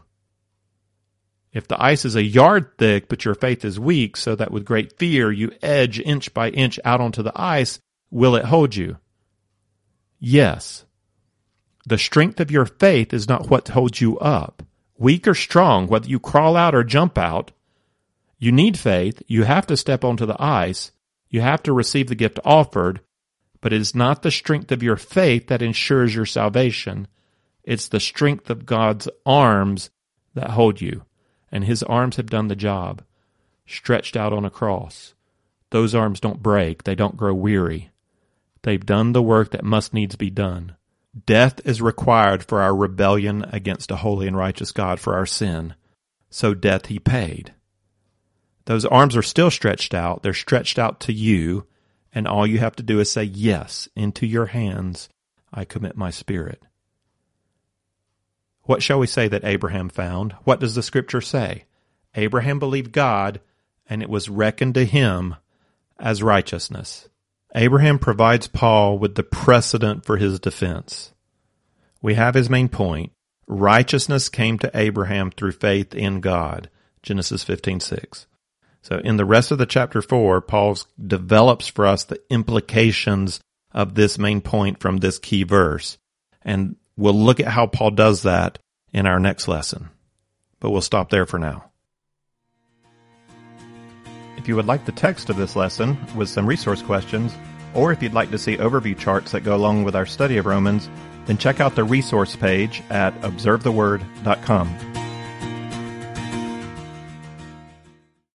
If 1.54 1.68
the 1.68 1.82
ice 1.82 2.06
is 2.06 2.16
a 2.16 2.24
yard 2.24 2.78
thick, 2.78 3.10
but 3.10 3.26
your 3.26 3.36
faith 3.36 3.66
is 3.66 3.80
weak, 3.80 4.16
so 4.16 4.36
that 4.36 4.52
with 4.52 4.66
great 4.66 4.98
fear 4.98 5.32
you 5.32 5.52
edge 5.62 6.00
inch 6.00 6.34
by 6.34 6.50
inch 6.50 6.80
out 6.86 7.02
onto 7.02 7.22
the 7.22 7.34
ice, 7.36 7.80
will 8.10 8.36
it 8.36 8.46
hold 8.46 8.76
you? 8.76 8.98
Yes. 10.20 10.86
The 11.86 11.98
strength 11.98 12.40
of 12.40 12.52
your 12.52 12.66
faith 12.66 13.14
is 13.14 13.28
not 13.28 13.50
what 13.50 13.68
holds 13.68 14.00
you 14.00 14.18
up. 14.20 14.64
Weak 14.98 15.28
or 15.28 15.34
strong, 15.34 15.88
whether 15.88 16.08
you 16.08 16.20
crawl 16.20 16.56
out 16.56 16.76
or 16.76 16.84
jump 16.84 17.18
out, 17.18 17.52
you 18.38 18.52
need 18.52 18.78
faith. 18.78 19.22
You 19.28 19.44
have 19.44 19.68
to 19.68 19.78
step 19.78 20.04
onto 20.04 20.26
the 20.26 20.42
ice. 20.42 20.92
You 21.30 21.42
have 21.42 21.64
to 21.64 21.74
receive 21.74 22.08
the 22.08 22.16
gift 22.16 22.40
offered, 22.46 23.02
but 23.62 23.72
it 23.72 23.80
is 23.80 23.96
not 23.96 24.24
the 24.24 24.32
strength 24.32 24.72
of 24.72 24.84
your 24.84 24.98
faith 24.98 25.48
that 25.48 25.62
ensures 25.62 26.16
your 26.16 26.26
salvation. 26.26 27.08
It's 27.64 27.88
the 27.88 28.00
strength 28.00 28.50
of 28.50 28.66
God's 28.66 29.08
arms 29.26 29.92
that 30.34 30.52
hold 30.52 30.82
you. 30.82 31.06
And 31.52 31.64
his 31.64 31.84
arms 31.84 32.16
have 32.16 32.30
done 32.30 32.48
the 32.48 32.56
job, 32.56 33.04
stretched 33.68 34.18
out 34.18 34.34
on 34.34 34.46
a 34.46 34.50
cross. 34.50 35.14
Those 35.70 35.94
arms 35.94 36.20
don't 36.20 36.42
break, 36.42 36.84
they 36.84 36.96
don't 36.96 37.18
grow 37.18 37.34
weary. 37.34 37.92
They've 38.64 38.86
done 38.86 39.12
the 39.12 39.22
work 39.22 39.52
that 39.52 39.64
must 39.64 39.94
needs 39.94 40.16
be 40.16 40.30
done. 40.30 40.76
Death 41.26 41.60
is 41.66 41.82
required 41.82 42.44
for 42.44 42.62
our 42.62 42.76
rebellion 42.76 43.46
against 43.52 43.92
a 43.92 43.98
holy 43.98 44.28
and 44.28 44.38
righteous 44.38 44.72
God 44.72 45.00
for 45.00 45.14
our 45.16 45.26
sin. 45.26 45.76
So 46.30 46.54
death 46.54 46.86
he 46.86 47.00
paid. 47.00 47.54
Those 48.66 48.86
arms 48.86 49.18
are 49.18 49.24
still 49.24 49.52
stretched 49.52 49.94
out. 49.94 50.24
They're 50.24 50.34
stretched 50.34 50.80
out 50.80 51.02
to 51.02 51.14
you 51.14 51.68
and 52.14 52.28
all 52.28 52.46
you 52.46 52.60
have 52.60 52.76
to 52.78 52.84
do 52.84 53.00
is 53.00 53.10
say, 53.10 53.24
Yes, 53.24 53.88
into 53.96 54.26
your 54.26 54.48
hands 54.48 55.10
I 55.54 55.66
commit 55.66 55.98
my 55.98 56.10
spirit. 56.10 56.64
What 58.64 58.84
shall 58.84 59.00
we 59.00 59.08
say 59.08 59.28
that 59.28 59.44
Abraham 59.44 59.90
found? 59.90 60.34
What 60.44 60.60
does 60.60 60.76
the 60.76 60.84
scripture 60.84 61.22
say? 61.22 61.66
Abraham 62.16 62.60
believed 62.60 62.92
God, 62.92 63.42
and 63.88 64.02
it 64.02 64.10
was 64.10 64.30
reckoned 64.30 64.76
to 64.76 64.86
him 64.86 65.36
as 66.00 66.24
righteousness. 66.24 67.10
Abraham 67.56 68.00
provides 68.00 68.48
Paul 68.48 68.98
with 68.98 69.16
the 69.16 69.24
precedent 69.24 70.06
for 70.06 70.18
his 70.18 70.40
defense. 70.40 71.14
We 72.02 72.14
have 72.16 72.36
his 72.36 72.50
main 72.50 72.70
point. 72.70 73.12
Righteousness 73.48 74.30
came 74.30 74.58
to 74.60 74.72
Abraham 74.74 75.32
through 75.32 75.52
faith 75.54 75.94
in 75.94 76.22
God. 76.22 76.70
Genesis 77.04 77.44
15:6. 77.44 78.26
So 78.82 78.98
in 78.98 79.18
the 79.18 79.26
rest 79.26 79.52
of 79.52 79.58
the 79.58 79.66
chapter 79.66 80.02
four, 80.02 80.42
Paul 80.42 80.78
develops 81.04 81.68
for 81.68 81.86
us 81.86 82.04
the 82.04 82.20
implications 82.30 83.40
of 83.72 83.96
this 83.96 84.18
main 84.18 84.42
point 84.42 84.80
from 84.80 84.98
this 84.98 85.20
key 85.20 85.44
verse. 85.44 85.98
And 86.42 86.76
we'll 86.98 87.14
look 87.14 87.40
at 87.40 87.48
how 87.48 87.68
Paul 87.68 87.92
does 87.92 88.24
that 88.24 88.60
in 88.92 89.06
our 89.06 89.20
next 89.20 89.48
lesson. 89.48 89.90
But 90.60 90.72
we'll 90.72 90.82
stop 90.82 91.10
there 91.10 91.26
for 91.26 91.40
now. 91.40 91.66
If 94.38 94.48
you 94.48 94.56
would 94.56 94.66
like 94.66 94.86
the 94.86 94.92
text 94.92 95.30
of 95.30 95.38
this 95.38 95.56
lesson 95.56 95.98
with 96.16 96.28
some 96.28 96.48
resource 96.48 96.82
questions, 96.82 97.32
or 97.76 97.92
if 97.92 98.02
you'd 98.02 98.14
like 98.14 98.32
to 98.32 98.40
see 98.40 98.58
overview 98.58 98.98
charts 98.98 99.32
that 99.32 99.44
go 99.44 99.56
along 99.56 99.84
with 99.84 99.96
our 99.96 100.06
study 100.06 100.38
of 100.38 100.48
Romans, 100.48 100.90
then 101.26 101.38
check 101.38 101.60
out 101.60 101.76
the 101.76 101.84
resource 101.84 102.36
page 102.36 102.82
at 102.90 103.14
observetheword.com. 103.22 105.01